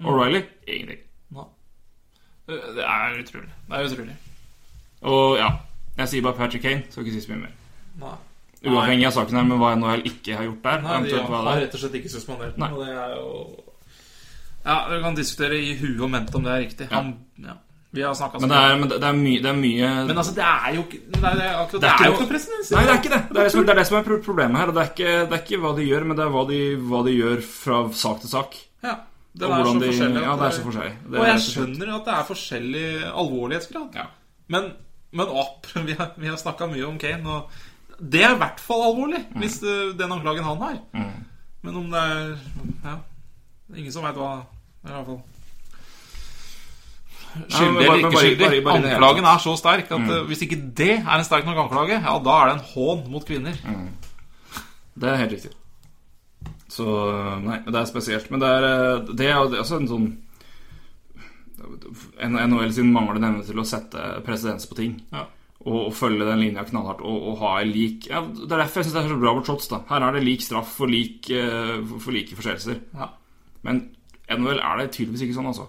[0.02, 1.02] O'Reilly ingenting.
[2.48, 3.48] Eh, Det er utrolig.
[3.68, 4.16] Det er utrolig.
[5.02, 5.48] Og ja,
[5.98, 6.84] jeg sier bare Patrick Kane.
[6.90, 7.54] Skal ikke si så mye mer.
[8.02, 8.16] Nei.
[8.64, 10.82] Uavhengig av saken her, men hva NHL ikke har gjort der.
[10.86, 11.60] Nei, de har er.
[11.66, 13.30] rett og slett ikke suspendert den, og det er jo
[14.66, 16.88] Ja, vi kan diskutere i huet og mente om det er riktig.
[16.90, 17.58] Han, ja.
[17.96, 18.52] Vi har snakka sånn.
[18.52, 20.98] er, men det det er, mye, det er mye Men altså, det er jo ikke
[21.06, 22.70] Det er, det er, det er er, jo ikke presedens.
[22.74, 23.20] Nei, det er ikke det.
[23.28, 24.72] Det er det som, det er, det som er problemet her.
[24.72, 26.58] Det er, ikke, det er ikke hva de gjør, men det er hva de,
[26.90, 28.58] hva de gjør fra sak til sak.
[28.84, 28.96] Ja,
[29.36, 30.24] den er så de, forskjellig.
[30.26, 30.96] ja, det er så forskjellig.
[31.06, 32.84] Det Og er jeg skjønner at det er forskjellig
[33.22, 33.96] alvorlighetsgrad.
[34.02, 34.06] Ja.
[34.56, 34.68] Men,
[35.22, 37.64] men opp, vi har, vi har snakka mye om Kane, og
[38.00, 39.40] det er i hvert fall alvorlig, Mm.
[39.40, 40.76] hvis det, den anklagen han har.
[41.62, 42.36] Men om det er
[42.84, 42.96] Ja.
[43.76, 44.44] Ingen som veit hva
[44.86, 45.22] I hvert fall
[47.50, 48.48] Skyldig eller ikke skyldig.
[48.48, 50.26] det Anklagen er så sterk at mm.
[50.30, 53.26] hvis ikke det er en sterk nok anklage, ja, da er det en hån mot
[53.26, 53.58] kvinner.
[54.96, 55.50] Det er helt riktig.
[56.72, 56.86] Så
[57.44, 58.30] Nei, det er spesielt.
[58.30, 60.06] Men det er, eh, det er også en sånn
[62.24, 64.96] NHL sin manglende evne til å sette presedens på ting.
[65.12, 65.26] Ja.
[65.66, 68.94] Og, følge den linja knallhardt og, og ha lik ja, Det er derfor jeg syns
[68.94, 69.66] det er så bra med shots.
[69.72, 72.78] da Her er det lik straff for, lik, eh, for, for like forseelser.
[72.94, 73.08] Ja,
[73.66, 73.80] Men
[74.30, 75.66] NHL er det tydeligvis ikke sånn, altså.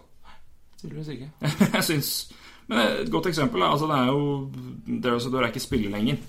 [0.82, 1.30] tydeligvis ikke.
[1.78, 2.12] jeg syns
[2.70, 6.20] Men et godt eksempel altså, det er jo Darius Sedor er ikke spiller lenger.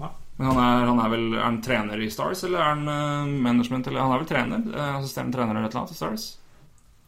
[0.00, 0.08] Ja.
[0.38, 3.34] Men han er, han er vel Er han trener i Stars, eller er han uh,
[3.44, 3.86] management?
[3.90, 4.64] Eller han er vel trener?
[4.72, 6.30] eh, Assisterende trener eller et eller annet i Stars?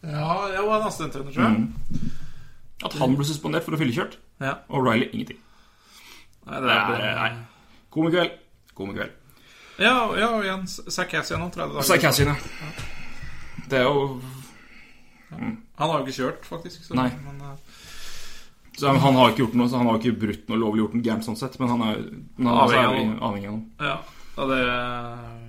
[0.05, 2.13] Ja, jeg var en assistenttrener, tror jeg.
[2.85, 4.19] At han ble suspendert for å fyllekjørt.
[4.45, 4.59] Ja.
[4.69, 5.41] Og Riley ingenting.
[6.45, 7.31] Nei, Det er, nei.
[7.95, 8.41] Komikveld.
[8.75, 9.21] Komikveld.
[9.79, 11.95] Ja, ja, og igjen Sarkassian om 30 dager.
[11.95, 12.73] Er ja.
[13.71, 14.21] Det er jo
[15.35, 16.85] Han har jo ikke kjørt, faktisk.
[16.85, 17.09] Så, Nei.
[17.25, 17.57] Men, uh...
[18.77, 21.07] så Han har ikke gjort noe Så han har ikke brutt noe lovlig gjort noe
[21.09, 22.05] gærent sånn sett, men han er,
[22.39, 22.77] han er
[23.25, 23.65] Avhengig av noe.
[23.81, 23.97] ja,
[24.37, 24.63] det det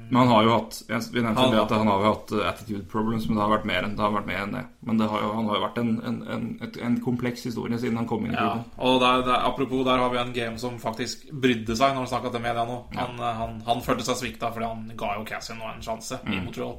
[0.10, 2.48] Men han har jo hatt Vi nevnte Han- det at han har jo hatt uh,
[2.50, 4.02] attitude problems, men det har vært mer enn det.
[4.04, 4.64] Har vært mer enn det.
[4.86, 7.98] Men det har jo, han har jo vært en, en, en, en kompleks historie siden
[7.98, 10.78] han kom inn i ja, og der, der, Apropos, der har vi en game som
[10.80, 12.78] faktisk brydde seg når han snakka til media nå.
[12.96, 13.34] Han, ja.
[13.40, 16.46] han, han følte seg svikta fordi han ga jo Cassian nå en sjanse i Mm.
[16.46, 16.78] Montreal.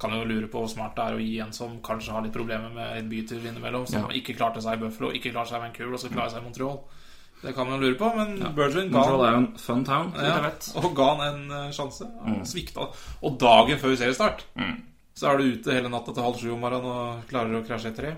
[0.00, 2.32] Kan jo lure på hvor smart det er å gi en som kanskje har litt
[2.32, 4.14] problemer med en bytur innimellom, som Ja.
[4.16, 6.44] ikke klarte seg i Buffalo, ikke klarte seg i Vancouver, og så klarer seg i
[6.46, 6.78] Montreal.
[7.42, 10.50] Det kan man lure på, men Bergeron ga Montreal er jo en fun town, Ja,
[10.76, 12.04] og ga han en eh, sjanse.
[12.24, 12.44] Han Mm.
[12.46, 12.88] svikta.
[13.22, 14.44] Og dagen før seriestart
[15.14, 17.88] så er du ute hele natta til halv sju om morgenen og klarer å krasje
[17.92, 18.12] i tre.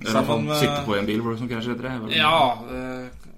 [0.00, 2.16] Eller han Sammen med- på en bil hvor du som krasjer etter tre.
[2.16, 2.66] Ja,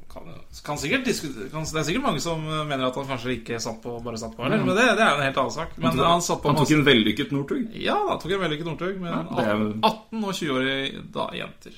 [0.08, 0.22] kan,
[0.64, 3.60] kan sikkert diskutere kan, Det er sikkert mange som eh, mener at han kanskje ikke
[3.60, 4.44] satt på, bare satt på.
[4.46, 4.58] Eller?
[4.64, 5.76] Men det, det er jo en helt annen sak.
[5.78, 7.68] Men han satt på Han tok en vellykket Northug.
[7.76, 11.76] Ja, han tok en vellykket Northug, men Ja, er 18 og 20-årige jenter.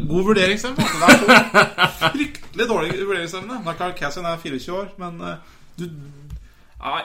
[0.00, 0.84] God vurderingsevne.
[0.84, 3.58] Det er fryktelig dårlig vurderingsevne.
[3.66, 5.88] Da kan Cassian er 24 år, men eh, du
[6.82, 7.02] Nei.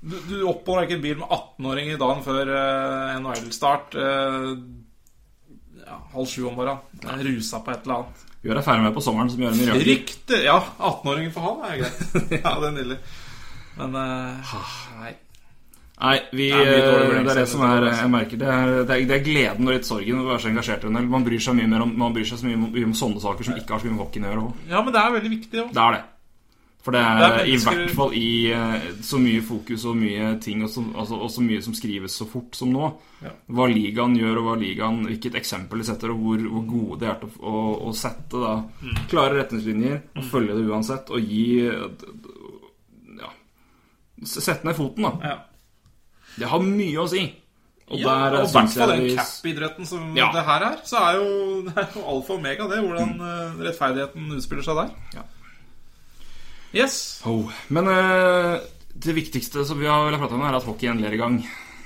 [0.00, 3.96] Du, du oppholder ikke en bil med 18-åringer dagen før uh, NHL-start.
[3.98, 4.52] Uh,
[5.82, 7.24] ja, halv sju om morgenen.
[7.26, 8.22] Rusa på et eller annet.
[8.40, 9.84] Gjør deg ferdig med på sommeren som gjør en mirakel.
[9.90, 10.38] Rykte!
[10.46, 12.00] Ja, 18-åringen for han er greit.
[12.38, 13.00] ja, det er nydelig.
[13.76, 14.54] Men uh,
[15.02, 15.12] nei.
[16.00, 19.02] Nei, vi, Det er det er det som er Jeg merker det er, det er,
[19.10, 21.08] det er gleden og litt sorgen å være så engasjert i en del.
[21.12, 23.44] Man bryr seg mye mer om Man bryr seg så mye om, om sånne saker
[23.50, 24.46] som ikke har så mye med hockeyen å gjøre.
[24.46, 24.70] også.
[24.72, 25.60] Ja, men det er veldig viktig.
[25.66, 25.74] også.
[25.76, 26.06] Det er det.
[26.80, 30.30] For det er, Det er i hvert fall i eh, så mye fokus og mye
[30.40, 32.86] ting og så, altså, og så mye som skrives så fort som nå.
[33.20, 33.34] Ja.
[33.52, 37.10] Hva ligaen gjør, og hva ligaen, hvilket eksempel de setter, og hvor, hvor gode de
[37.12, 38.96] er til å, å, å sette da, Mm.
[39.12, 41.12] klare retningslinjer og følge det uansett.
[41.12, 41.44] Og gi
[43.20, 43.28] Ja
[44.24, 45.12] Sette ned foten, da.
[45.24, 45.36] Ja.
[46.38, 47.24] Det har mye å si.
[47.90, 50.28] Og ja, der og i hvert fall den cap-idretten som Ja.
[50.34, 51.30] det her er, så er jo
[51.66, 53.62] det er jo alfa og omega det, hvordan mm.
[53.66, 55.24] rettferdigheten utspiller seg der.
[56.70, 57.00] Yes.
[57.26, 57.50] Oh.
[57.68, 58.62] Men uh,
[58.94, 61.40] det viktigste som vi har prata om, er at hockey endelig er i gang.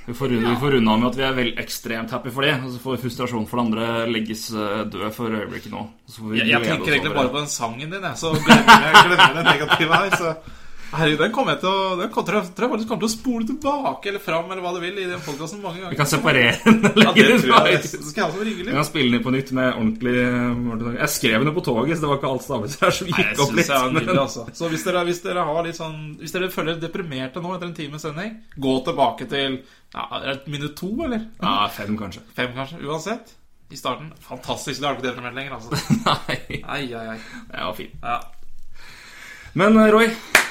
[0.07, 2.53] Vi får, vi får runde av med at vi er vel ekstremt happy for det.
[2.61, 5.87] Og så får frustrasjonen for det andre legges eh, død for øyeblikket nå.
[6.05, 8.21] Så får vi Jeg, jeg tenker egentlig bare på den sangen din, jeg.
[8.21, 10.19] Så glemmer jeg, glemmer det negative her.
[10.21, 10.35] Så
[10.95, 13.09] Herregud, den kommer jeg til å Den kommer, tror jeg, tror jeg faktisk kommer til
[13.09, 15.95] å spole tilbake eller fram eller hva du vil i den podkasten mange ganger.
[15.95, 16.81] Vi kan separere den.
[17.05, 17.81] Ja, det tror jeg.
[17.91, 20.99] Så skal jeg også ringe Vi kan spille den inn på nytt med ordentlig eh,
[21.01, 23.33] Jeg skrev den på toget, så det var ikke alt stavet her som Nei, gikk
[23.35, 23.73] opp synes litt.
[23.75, 24.47] jeg nydelig, altså.
[24.61, 27.71] Så hvis dere, hvis dere har litt sånn Hvis dere føler dere deprimerte nå etter
[27.71, 29.61] en times sending, gå tilbake til
[29.95, 31.27] ja, minutt to, eller?
[31.43, 32.23] Ja, fem, kanskje.
[32.35, 32.81] Fem, kanskje.
[32.87, 33.35] Uansett.
[33.73, 34.11] I starten.
[34.21, 34.81] Fantastisk.
[34.83, 35.71] Det har du ikke deprimert lenger, altså.
[36.29, 37.19] Nei, Ai, ai, ai.
[37.49, 37.95] det var fint.
[38.03, 38.19] Ja.
[39.55, 40.09] Men eh, Roy,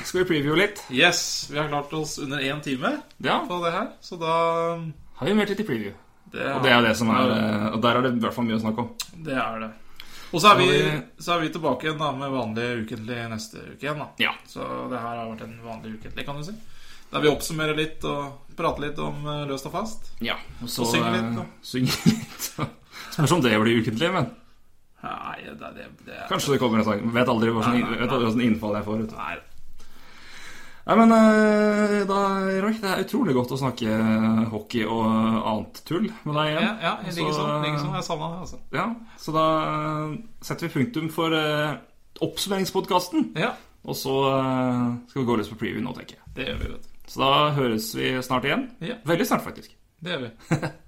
[0.07, 0.79] skal vi preview litt?
[0.93, 4.33] Yes, vi har klart oss under én time Ja, på det her, så da
[5.19, 5.93] har vi mer tid til preview.
[6.31, 8.47] det, Og det er det som er eh, Og der er det i hvert fall
[8.47, 8.93] mye å snakke om.
[9.27, 9.71] Det er det.
[10.33, 10.69] Og så er, vi,
[11.21, 13.99] Så er vi tilbake igjen da med vanlig ukentlig neste uke igjen.
[14.01, 14.31] da Ja.
[14.49, 16.55] Så det her har vært en vanlig ukentlig, kan du si.
[17.13, 20.13] Der vi oppsummerer litt og prater litt om eh, løst og fast.
[20.25, 21.45] ja og så Og synger litt, eh, da.
[22.15, 22.49] litt.
[23.13, 24.31] Spørs om det blir ukentlig, men
[25.03, 27.01] Nei, det, det, det kanskje det kommer en sang.
[27.11, 27.67] Vet aldri vet
[28.07, 29.01] aldri hvordan innfall jeg får.
[29.03, 29.17] Vet du.
[29.19, 29.35] Nei,
[30.83, 32.19] Nei, men eh, da,
[32.59, 33.99] Roy, det er utrolig godt å snakke
[34.51, 36.65] hockey og annet tull med deg igjen.
[36.65, 37.63] ja, ja, jeg ligger Så, sånn.
[37.63, 37.93] Ligger sånn.
[37.95, 38.59] Jeg savna det, altså.
[38.75, 38.87] Ja,
[39.23, 41.77] så da eh, setter vi punktum for uh,
[42.27, 43.29] oppsummeringspodkasten.
[43.39, 43.53] Ja,
[43.87, 46.35] Og så uh, skal vi gå løs på preview nå, tenker jeg.
[46.35, 46.91] det gjør vi, vet du.
[47.13, 48.67] Så da høres vi snart igjen.
[48.83, 48.99] Ja.
[49.07, 49.71] Veldig snart, faktisk.
[50.03, 50.59] Det gjør vi.